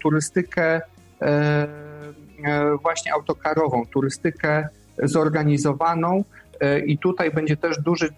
turystykę 0.02 0.80
właśnie 2.82 3.12
autokarową, 3.14 3.86
turystykę 3.86 4.68
zorganizowaną 5.02 6.24
i 6.86 6.98
tutaj 6.98 7.30
będzie 7.30 7.56
też 7.56 7.78
duży, 7.78 8.08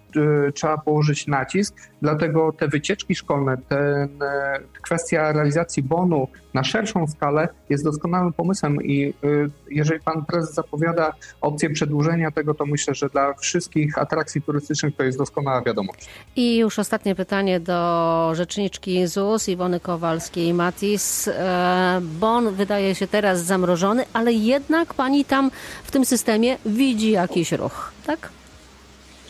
e, 0.48 0.52
trzeba 0.52 0.78
położyć 0.78 1.26
nacisk, 1.26 1.76
dlatego 2.02 2.52
te 2.52 2.68
wycieczki 2.68 3.14
szkolne, 3.14 3.56
ten, 3.68 4.22
e, 4.22 4.60
kwestia 4.82 5.32
realizacji 5.32 5.82
bonu 5.82 6.28
na 6.58 6.64
szerszą 6.64 7.06
skalę 7.06 7.48
jest 7.70 7.84
doskonałym 7.84 8.32
pomysłem 8.32 8.82
i 8.82 9.08
e, 9.08 9.14
jeżeli 9.70 10.00
pan 10.00 10.24
prezes 10.24 10.54
zapowiada 10.54 11.12
opcję 11.40 11.70
przedłużenia 11.70 12.30
tego, 12.30 12.54
to 12.54 12.66
myślę, 12.66 12.94
że 12.94 13.08
dla 13.08 13.34
wszystkich 13.34 13.98
atrakcji 13.98 14.42
turystycznych 14.42 14.96
to 14.96 15.02
jest 15.02 15.18
doskonała 15.18 15.62
wiadomość. 15.62 16.08
I 16.36 16.56
już 16.56 16.78
ostatnie 16.78 17.14
pytanie 17.14 17.60
do 17.60 18.30
rzeczniczki 18.34 19.06
ZUS 19.06 19.48
Iwony 19.48 19.80
Kowalskiej-Matis. 19.80 21.30
E, 21.30 22.00
Bon 22.02 22.54
wydaje 22.54 22.94
się 22.94 23.06
teraz 23.06 23.44
zamrożony, 23.44 24.04
ale 24.12 24.32
jednak 24.32 24.94
pani 24.94 25.24
tam 25.24 25.50
w 25.84 25.90
tym 25.90 26.04
systemie 26.04 26.58
widzi 26.66 27.10
jakiś 27.10 27.52
ruch, 27.52 27.92
tak? 28.06 28.37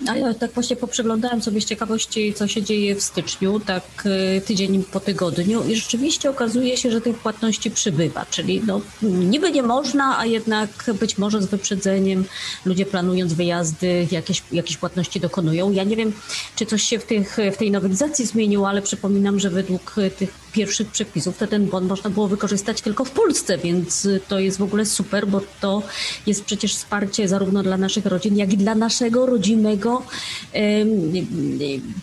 A 0.06 0.16
ja 0.16 0.34
tak 0.34 0.52
właśnie 0.52 0.76
poprzeglądałam 0.76 1.42
sobie 1.42 1.60
z 1.60 1.64
ciekawości, 1.64 2.34
co 2.34 2.48
się 2.48 2.62
dzieje 2.62 2.94
w 2.94 3.02
styczniu, 3.02 3.60
tak 3.60 3.84
y, 4.06 4.40
tydzień 4.40 4.84
po 4.92 5.00
tygodniu 5.00 5.68
i 5.68 5.76
rzeczywiście 5.76 6.30
okazuje 6.30 6.76
się, 6.76 6.90
że 6.90 7.00
tych 7.00 7.18
płatności 7.18 7.70
przybywa, 7.70 8.26
czyli 8.30 8.62
no, 8.66 8.80
niby 9.02 9.52
nie 9.52 9.62
można, 9.62 10.18
a 10.18 10.26
jednak 10.26 10.70
być 11.00 11.18
może 11.18 11.42
z 11.42 11.46
wyprzedzeniem 11.46 12.24
ludzie 12.64 12.86
planując 12.86 13.32
wyjazdy 13.32 14.06
jakieś, 14.10 14.42
jakieś 14.52 14.76
płatności 14.76 15.20
dokonują. 15.20 15.72
Ja 15.72 15.84
nie 15.84 15.96
wiem, 15.96 16.12
czy 16.56 16.66
coś 16.66 16.82
się 16.82 16.98
w, 16.98 17.04
tych, 17.04 17.36
w 17.52 17.56
tej 17.56 17.70
nowelizacji 17.70 18.26
zmieniło, 18.26 18.68
ale 18.68 18.82
przypominam, 18.82 19.40
że 19.40 19.50
według 19.50 19.94
tych 20.18 20.47
pierwszych 20.58 20.88
przepisów 20.88 21.38
to 21.38 21.46
ten 21.46 21.66
bon 21.66 21.86
można 21.86 22.10
było 22.10 22.28
wykorzystać 22.28 22.80
tylko 22.80 23.04
w 23.04 23.10
Polsce, 23.10 23.58
więc 23.58 24.08
to 24.28 24.38
jest 24.38 24.58
w 24.58 24.62
ogóle 24.62 24.86
super, 24.86 25.26
bo 25.26 25.40
to 25.60 25.82
jest 26.26 26.44
przecież 26.44 26.74
wsparcie 26.74 27.28
zarówno 27.28 27.62
dla 27.62 27.76
naszych 27.76 28.06
rodzin, 28.06 28.36
jak 28.36 28.52
i 28.52 28.56
dla 28.56 28.74
naszego 28.74 29.26
rodzimego 29.26 30.02
em, 30.52 30.88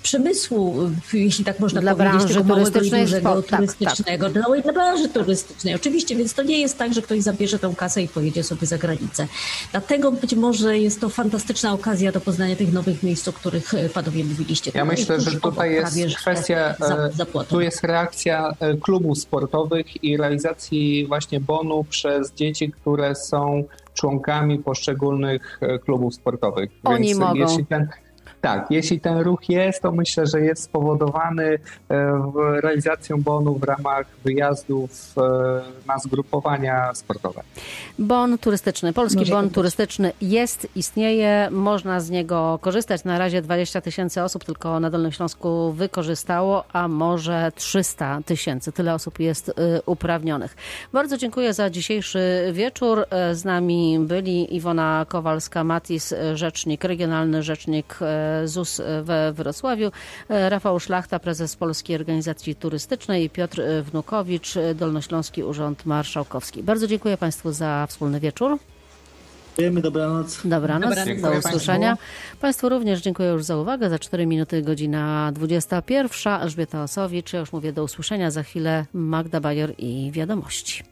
przemysłu, 0.04 0.92
jeśli 1.14 1.46
tak 1.46 1.60
można 1.60 1.82
Dla 1.82 1.96
powiedzieć, 1.96 2.28
tego 2.28 2.44
małego 2.44 2.82
i 2.82 2.90
dużego 2.92 3.20
sport, 3.20 3.50
tak, 3.50 3.60
turystycznego, 3.60 4.30
Dla, 4.30 4.44
dla 4.64 4.74
branży 4.74 5.10
turystycznej, 5.10 5.76
oczywiście, 5.76 6.16
więc 6.16 6.34
to 6.34 6.44
nie 6.44 6.62
jest 6.62 6.78
tak, 6.78 6.94
że 6.94 7.02
ktoś 7.02 7.22
zabierze 7.22 7.60
tą 7.60 7.76
kasę 7.76 8.02
i 8.02 8.08
pojedzie 8.08 8.44
sobie 8.44 8.68
za 8.68 8.78
granicę. 8.78 9.28
Dlatego 9.72 10.12
być 10.12 10.34
może 10.34 10.78
jest 10.78 11.02
to 11.02 11.10
fantastyczna 11.10 11.74
okazja 11.74 12.12
do 12.12 12.22
poznania 12.22 12.56
tych 12.56 12.74
nowych 12.74 13.04
miejsc, 13.04 13.28
o 13.28 13.34
których 13.34 13.74
e, 13.74 13.90
panowie 13.90 14.24
mówiliście. 14.24 14.72
Ja 14.74 14.86
No 14.86 14.92
myślę, 14.92 15.22
że 15.22 15.40
tutaj 15.40 15.74
jest 15.74 16.18
kwestia, 16.18 16.76
e, 16.82 17.10
zapłatą. 17.16 17.50
tu 17.50 17.62
jest 17.62 17.84
reakcja 17.84 18.45
e, 18.60 18.78
klubów 18.78 19.20
sportowych 19.20 20.04
i 20.04 20.18
realizacji 20.18 21.08
właśnie 21.08 21.40
bonu 21.40 21.84
przez 21.84 22.34
dzieci, 22.34 22.72
które 22.72 23.16
są 23.16 23.64
członkami 23.94 24.60
poszczególnych 24.60 25.60
e, 25.62 25.80
klubów 25.80 26.16
sportowych. 26.16 26.70
Oni 26.84 27.08
Więc 27.08 27.20
mogą. 27.20 27.40
Jeśli 27.40 27.66
ten, 27.66 27.88
tak, 28.46 28.66
jeśli 28.72 29.00
ten 29.00 29.18
ruch 29.18 29.50
jest, 29.50 29.82
to 29.82 29.92
myślę, 29.92 30.28
że 30.28 30.42
jest 30.42 30.64
spowodowany 30.64 31.44
e, 31.44 31.60
w- 32.34 32.60
realizacją 32.64 33.22
bonu 33.24 33.54
w 33.60 33.64
ramach 33.64 34.06
wyjazdów 34.26 35.14
e, 35.18 35.22
na 35.88 36.00
zgrupowania 36.00 36.94
sportowe. 36.94 37.42
Bon 38.00 38.38
turystyczny, 38.38 38.94
polski 38.94 39.20
Może 39.20 39.32
bon 39.32 39.46
tak 39.46 39.54
turystyczny 39.54 40.12
jest, 40.22 40.68
istnieje, 40.76 41.48
można 41.52 42.00
z 42.00 42.10
niego 42.10 42.60
korzystać. 42.62 43.04
Na 43.04 43.18
razie 43.18 43.42
20 43.42 43.82
tysięcy 43.82 44.24
osób 44.24 44.44
tylko 44.44 44.80
na 44.80 44.90
Dolnym 44.90 45.12
Śląsku 45.12 45.72
wykorzystało, 45.72 46.64
a 46.74 46.88
może 46.88 47.52
300 47.56 48.20
tysięcy. 48.26 48.72
Tyle 48.72 48.94
osób 48.94 49.20
jest 49.20 49.50
y, 49.50 49.54
uprawnionych. 49.86 50.56
Bardzo 50.94 51.18
dziękuję 51.18 51.54
za 51.54 51.70
dzisiejszy 51.70 52.20
wieczór. 52.54 53.06
E, 53.10 53.36
Z 53.36 53.46
nami 53.46 54.00
byli 54.00 54.56
Iwona 54.56 55.06
Kowalska-Matis, 55.10 56.16
rzecznik, 56.34 56.84
regionalny 56.84 57.44
rzecznik 57.44 58.00
ZUS 58.46 58.82
we 59.04 59.34
Wrocławiu, 59.34 59.92
e, 60.30 60.50
Rafał 60.50 60.80
Szlachta, 60.80 61.20
prezes 61.20 61.56
Polskiej 61.56 61.96
Organizacji 61.96 62.56
Turystycznej 62.56 63.24
i 63.24 63.30
Piotr 63.30 63.62
Wnukowicz, 63.84 64.54
Dolnośląski 64.76 65.44
Urząd 65.44 65.86
Marszałkowski. 65.86 66.64
Bardzo 66.64 66.88
dziękuję 66.88 67.18
Państwu 67.18 67.52
za 67.52 67.88
wspólny 67.90 68.20
wieczór. 68.20 68.58
Dziękujemy, 69.58 69.82
dobranoc. 69.82 70.42
Dobranoc, 70.46 70.96
Dobranoc. 70.96 71.22
do 71.22 71.50
usłyszenia. 71.50 71.88
Państwu. 71.96 72.38
Państwu 72.42 72.70
również 72.70 73.02
dziękuję 73.02 73.30
już 73.30 73.44
za 73.44 73.58
uwagę. 73.58 73.90
Za 73.90 74.00
4 74.00 74.26
minuty 74.26 74.62
godzina 74.62 75.32
21. 75.32 76.34
Elżbieta 76.42 76.84
Osowicz. 76.84 77.34
Ja 77.34 77.40
już 77.40 77.52
mówię 77.52 77.74
do 77.74 77.84
usłyszenia. 77.84 78.32
Za 78.32 78.44
chwilę 78.44 78.86
Magda 78.94 79.40
Bajor 79.40 79.74
i 79.78 80.12
wiadomości. 80.14 80.84